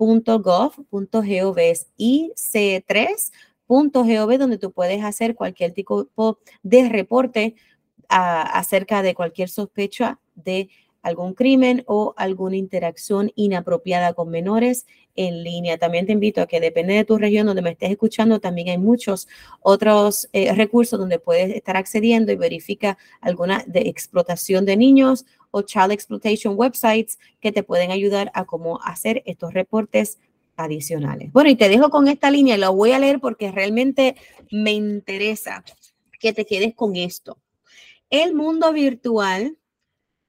ic3ic3.gov.gov, 0.00 1.58
es 1.58 1.90
ic3.gov, 1.98 4.38
donde 4.38 4.58
tú 4.58 4.72
puedes 4.72 5.04
hacer 5.04 5.34
cualquier 5.34 5.72
tipo 5.72 6.38
de 6.62 6.88
reporte 6.88 7.54
acerca 8.08 9.02
de 9.02 9.14
cualquier 9.14 9.50
sospecha 9.50 10.18
de 10.34 10.70
algún 11.02 11.34
crimen 11.34 11.84
o 11.86 12.14
alguna 12.16 12.56
interacción 12.56 13.30
inapropiada 13.34 14.14
con 14.14 14.30
menores 14.30 14.86
en 15.20 15.44
línea. 15.44 15.76
También 15.76 16.06
te 16.06 16.12
invito 16.12 16.40
a 16.40 16.46
que 16.46 16.60
depende 16.60 16.94
de 16.94 17.04
tu 17.04 17.18
región 17.18 17.46
donde 17.46 17.60
me 17.60 17.70
estés 17.70 17.90
escuchando, 17.90 18.40
también 18.40 18.70
hay 18.70 18.78
muchos 18.78 19.28
otros 19.60 20.28
eh, 20.32 20.54
recursos 20.54 20.98
donde 20.98 21.18
puedes 21.18 21.54
estar 21.54 21.76
accediendo 21.76 22.32
y 22.32 22.36
verifica 22.36 22.96
alguna 23.20 23.62
de 23.66 23.80
explotación 23.80 24.64
de 24.64 24.78
niños 24.78 25.26
o 25.50 25.60
child 25.60 25.92
exploitation 25.92 26.54
websites 26.56 27.18
que 27.38 27.52
te 27.52 27.62
pueden 27.62 27.90
ayudar 27.90 28.30
a 28.34 28.46
cómo 28.46 28.80
hacer 28.82 29.22
estos 29.26 29.52
reportes 29.52 30.18
adicionales. 30.56 31.30
Bueno, 31.32 31.50
y 31.50 31.56
te 31.56 31.68
dejo 31.68 31.90
con 31.90 32.08
esta 32.08 32.30
línea, 32.30 32.56
la 32.56 32.70
voy 32.70 32.92
a 32.92 32.98
leer 32.98 33.20
porque 33.20 33.52
realmente 33.52 34.16
me 34.50 34.72
interesa 34.72 35.62
que 36.18 36.32
te 36.32 36.46
quedes 36.46 36.74
con 36.74 36.96
esto. 36.96 37.36
El 38.08 38.34
mundo 38.34 38.72
virtual 38.72 39.58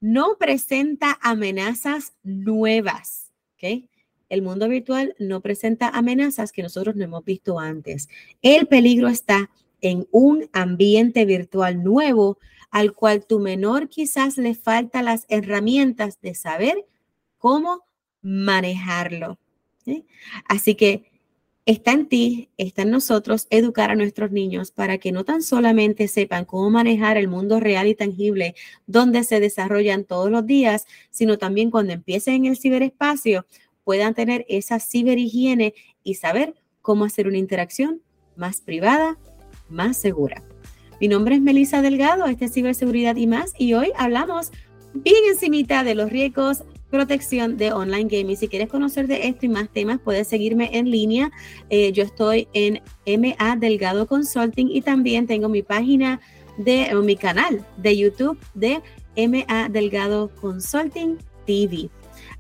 no 0.01 0.35
presenta 0.37 1.17
amenazas 1.21 2.13
nuevas. 2.23 3.31
¿okay? 3.55 3.90
El 4.31 4.43
mundo 4.43 4.69
virtual 4.69 5.13
no 5.19 5.41
presenta 5.41 5.89
amenazas 5.89 6.53
que 6.53 6.63
nosotros 6.63 6.95
no 6.95 7.03
hemos 7.03 7.25
visto 7.25 7.59
antes. 7.59 8.07
El 8.41 8.65
peligro 8.65 9.09
está 9.09 9.51
en 9.81 10.07
un 10.09 10.49
ambiente 10.53 11.25
virtual 11.25 11.83
nuevo 11.83 12.39
al 12.69 12.93
cual 12.93 13.25
tu 13.25 13.39
menor 13.39 13.89
quizás 13.89 14.37
le 14.37 14.55
falta 14.55 15.01
las 15.01 15.25
herramientas 15.27 16.21
de 16.21 16.33
saber 16.33 16.85
cómo 17.39 17.83
manejarlo. 18.21 19.37
Así 20.47 20.75
que 20.75 21.11
Está 21.67 21.91
en 21.91 22.07
ti, 22.07 22.49
está 22.57 22.81
en 22.81 22.89
nosotros 22.89 23.45
educar 23.51 23.91
a 23.91 23.95
nuestros 23.95 24.31
niños 24.31 24.71
para 24.71 24.97
que 24.97 25.11
no 25.11 25.25
tan 25.25 25.43
solamente 25.43 26.07
sepan 26.07 26.43
cómo 26.43 26.71
manejar 26.71 27.17
el 27.17 27.27
mundo 27.27 27.59
real 27.59 27.87
y 27.87 27.93
tangible 27.93 28.55
donde 28.87 29.23
se 29.23 29.39
desarrollan 29.39 30.03
todos 30.03 30.31
los 30.31 30.43
días, 30.47 30.87
sino 31.11 31.37
también 31.37 31.69
cuando 31.69 31.93
empiecen 31.93 32.33
en 32.33 32.45
el 32.47 32.57
ciberespacio 32.57 33.45
puedan 33.83 34.13
tener 34.13 34.45
esa 34.49 34.79
ciberhigiene 34.79 35.73
y 36.03 36.15
saber 36.15 36.55
cómo 36.81 37.05
hacer 37.05 37.27
una 37.27 37.37
interacción 37.37 38.01
más 38.35 38.61
privada, 38.61 39.17
más 39.69 39.97
segura. 39.97 40.43
Mi 40.99 41.07
nombre 41.07 41.35
es 41.35 41.41
Melissa 41.41 41.81
Delgado, 41.81 42.25
este 42.25 42.45
es 42.45 42.53
Ciberseguridad 42.53 43.15
y 43.15 43.27
más, 43.27 43.53
y 43.57 43.73
hoy 43.73 43.91
hablamos 43.97 44.51
bien 44.93 45.23
encimita 45.29 45.83
de 45.83 45.95
los 45.95 46.09
riesgos 46.09 46.63
protección 46.91 47.57
de 47.57 47.71
online 47.71 48.09
gaming. 48.09 48.37
Si 48.37 48.47
quieres 48.47 48.69
conocer 48.69 49.07
de 49.07 49.27
esto 49.27 49.47
y 49.47 49.49
más 49.49 49.69
temas, 49.69 49.99
puedes 50.03 50.27
seguirme 50.27 50.77
en 50.77 50.91
línea. 50.91 51.31
Eh, 51.69 51.91
yo 51.93 52.03
estoy 52.03 52.47
en 52.53 52.81
MA 53.07 53.55
Delgado 53.55 54.05
Consulting 54.05 54.67
y 54.69 54.81
también 54.81 55.25
tengo 55.25 55.49
mi 55.49 55.63
página 55.63 56.19
de 56.57 56.93
mi 57.01 57.15
canal 57.15 57.65
de 57.77 57.97
YouTube 57.97 58.37
de 58.53 58.81
MA 59.15 59.69
Delgado 59.69 60.29
Consulting 60.41 61.17
TV. 61.47 61.89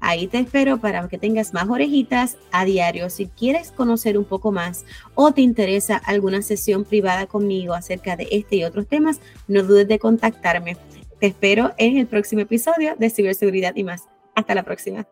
Ahí 0.01 0.27
te 0.27 0.39
espero 0.39 0.79
para 0.79 1.07
que 1.07 1.19
tengas 1.19 1.53
más 1.53 1.69
orejitas 1.69 2.37
a 2.51 2.65
diario. 2.65 3.09
Si 3.09 3.27
quieres 3.27 3.71
conocer 3.71 4.17
un 4.17 4.25
poco 4.25 4.51
más 4.51 4.83
o 5.15 5.31
te 5.31 5.41
interesa 5.41 5.95
alguna 5.95 6.41
sesión 6.41 6.83
privada 6.83 7.27
conmigo 7.27 7.75
acerca 7.75 8.15
de 8.15 8.27
este 8.31 8.57
y 8.57 8.63
otros 8.63 8.87
temas, 8.87 9.21
no 9.47 9.63
dudes 9.63 9.87
de 9.87 9.99
contactarme. 9.99 10.75
Te 11.19 11.27
espero 11.27 11.73
en 11.77 11.97
el 11.97 12.07
próximo 12.07 12.41
episodio 12.41 12.95
de 12.97 13.11
Ciberseguridad 13.11 13.75
y 13.75 13.83
más. 13.83 14.09
Hasta 14.35 14.55
la 14.55 14.63
próxima. 14.63 15.05